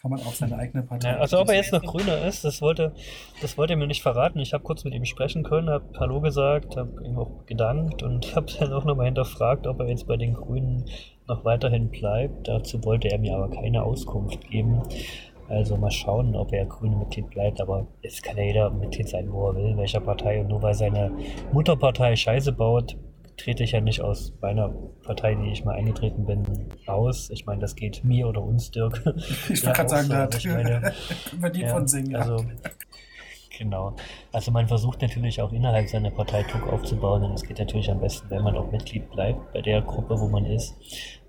kann 0.02 0.10
man 0.10 0.20
auch 0.20 0.34
seine 0.34 0.56
eigene 0.56 0.82
Partei. 0.82 1.10
Ja, 1.10 1.18
also 1.18 1.38
ob 1.38 1.48
er 1.48 1.54
jetzt 1.54 1.72
noch 1.72 1.82
Grüner 1.82 2.26
ist, 2.26 2.44
das 2.44 2.60
wollte, 2.60 2.92
das 3.40 3.56
wollte 3.56 3.74
er 3.74 3.76
mir 3.76 3.86
nicht 3.86 4.02
verraten. 4.02 4.40
Ich 4.40 4.52
habe 4.52 4.64
kurz 4.64 4.82
mit 4.82 4.94
ihm 4.94 5.04
sprechen 5.04 5.44
können, 5.44 5.70
habe 5.70 5.84
Hallo 5.96 6.20
gesagt, 6.20 6.76
habe 6.76 7.04
ihm 7.04 7.16
auch 7.16 7.46
gedankt 7.46 8.02
und 8.02 8.34
habe 8.36 8.46
dann 8.58 8.72
auch 8.72 8.84
nochmal 8.84 9.06
hinterfragt, 9.06 9.68
ob 9.68 9.78
er 9.78 9.88
jetzt 9.88 10.08
bei 10.08 10.16
den 10.16 10.34
Grünen 10.34 10.86
noch 11.28 11.44
weiterhin 11.44 11.88
bleibt. 11.88 12.48
Dazu 12.48 12.84
wollte 12.84 13.12
er 13.12 13.18
mir 13.18 13.36
aber 13.36 13.48
keine 13.50 13.84
Auskunft 13.84 14.40
geben. 14.50 14.82
Also 15.48 15.76
mal 15.76 15.90
schauen, 15.92 16.34
ob 16.34 16.52
er 16.52 16.66
grüne 16.66 16.96
Mitglied 16.96 17.30
bleibt, 17.30 17.60
aber 17.60 17.86
es 18.02 18.22
kann 18.22 18.36
ja 18.36 18.42
jeder 18.42 18.70
Mitglied 18.70 19.08
sein, 19.08 19.30
wo 19.30 19.50
er 19.50 19.54
will, 19.54 19.76
welcher 19.76 20.00
Partei. 20.00 20.40
Und 20.40 20.48
nur 20.48 20.62
weil 20.62 20.74
seine 20.74 21.12
Mutterpartei 21.52 22.16
Scheiße 22.16 22.50
baut, 22.50 22.96
trete 23.36 23.64
ich 23.64 23.72
ja 23.72 23.80
nicht 23.80 24.00
aus 24.00 24.32
meiner 24.40 24.68
Partei, 25.02 25.34
die 25.34 25.50
ich 25.50 25.64
mal 25.64 25.74
eingetreten 25.74 26.26
bin, 26.26 26.44
aus. 26.86 27.30
Ich 27.30 27.46
meine, 27.46 27.60
das 27.60 27.74
geht 27.74 28.04
mir 28.04 28.28
oder 28.28 28.42
uns, 28.42 28.70
Dirk. 28.70 29.02
Ich 29.48 29.64
wollte 29.64 29.76
gerade 29.76 29.88
sagen, 29.88 30.08
da 30.08 30.18
hat 30.22 30.44
über 31.32 31.50
die 31.50 31.66
von 31.66 31.88
singen. 31.88 32.16
Also, 32.16 32.44
genau. 33.58 33.96
Also 34.32 34.50
man 34.50 34.68
versucht 34.68 35.02
natürlich 35.02 35.40
auch 35.40 35.52
innerhalb 35.52 35.88
seiner 35.88 36.10
Partei 36.10 36.42
Druck 36.42 36.72
aufzubauen 36.72 37.24
und 37.24 37.34
es 37.34 37.42
geht 37.42 37.58
natürlich 37.58 37.90
am 37.90 38.00
besten, 38.00 38.30
wenn 38.30 38.42
man 38.42 38.56
auch 38.56 38.70
Mitglied 38.70 39.10
bleibt 39.10 39.52
bei 39.52 39.60
der 39.60 39.82
Gruppe, 39.82 40.18
wo 40.18 40.28
man 40.28 40.46
ist. 40.46 40.74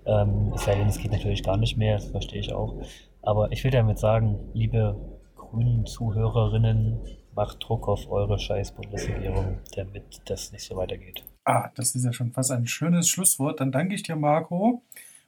Ähm, 0.06 0.52
es 0.54 0.64
sei 0.64 0.74
denn, 0.74 0.88
es 0.88 0.98
geht 0.98 1.12
natürlich 1.12 1.42
gar 1.42 1.56
nicht 1.56 1.76
mehr, 1.76 1.96
das 1.96 2.06
verstehe 2.06 2.40
ich 2.40 2.52
auch. 2.52 2.74
Aber 3.22 3.50
ich 3.52 3.64
will 3.64 3.70
damit 3.70 3.98
sagen, 3.98 4.38
liebe 4.52 4.96
grünen 5.36 5.86
Zuhörerinnen, 5.86 7.00
macht 7.34 7.58
Druck 7.66 7.88
auf 7.88 8.10
eure 8.10 8.38
scheiß 8.38 8.72
Bundesregierung, 8.72 9.58
damit 9.74 10.20
das 10.26 10.52
nicht 10.52 10.64
so 10.64 10.76
weitergeht. 10.76 11.24
Ah, 11.44 11.70
das 11.74 11.94
ist 11.94 12.04
ja 12.04 12.12
schon 12.12 12.32
fast 12.32 12.50
ein 12.52 12.66
schönes 12.66 13.08
Schlusswort. 13.08 13.60
Dann 13.60 13.70
danke 13.72 13.94
ich 13.94 14.02
dir, 14.02 14.16
Marco, 14.16 14.82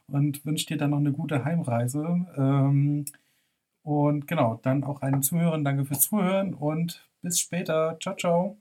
und 0.07 0.45
wünsche 0.47 0.67
dir 0.67 0.77
dann 0.79 0.91
noch 0.91 0.99
eine 0.99 1.13
gute 1.13 1.45
Heimreise. 1.45 2.27
Ähm, 2.37 3.05
und 3.83 4.29
genau, 4.29 4.57
dann 4.63 4.85
auch 4.85 5.03
allen 5.03 5.23
Zuhörern 5.23 5.65
danke 5.65 5.85
fürs 5.87 6.03
Zuhören 6.03 6.55
und 6.55 7.09
bis 7.23 7.41
später. 7.41 7.99
Ciao, 8.01 8.17
ciao. 8.17 8.59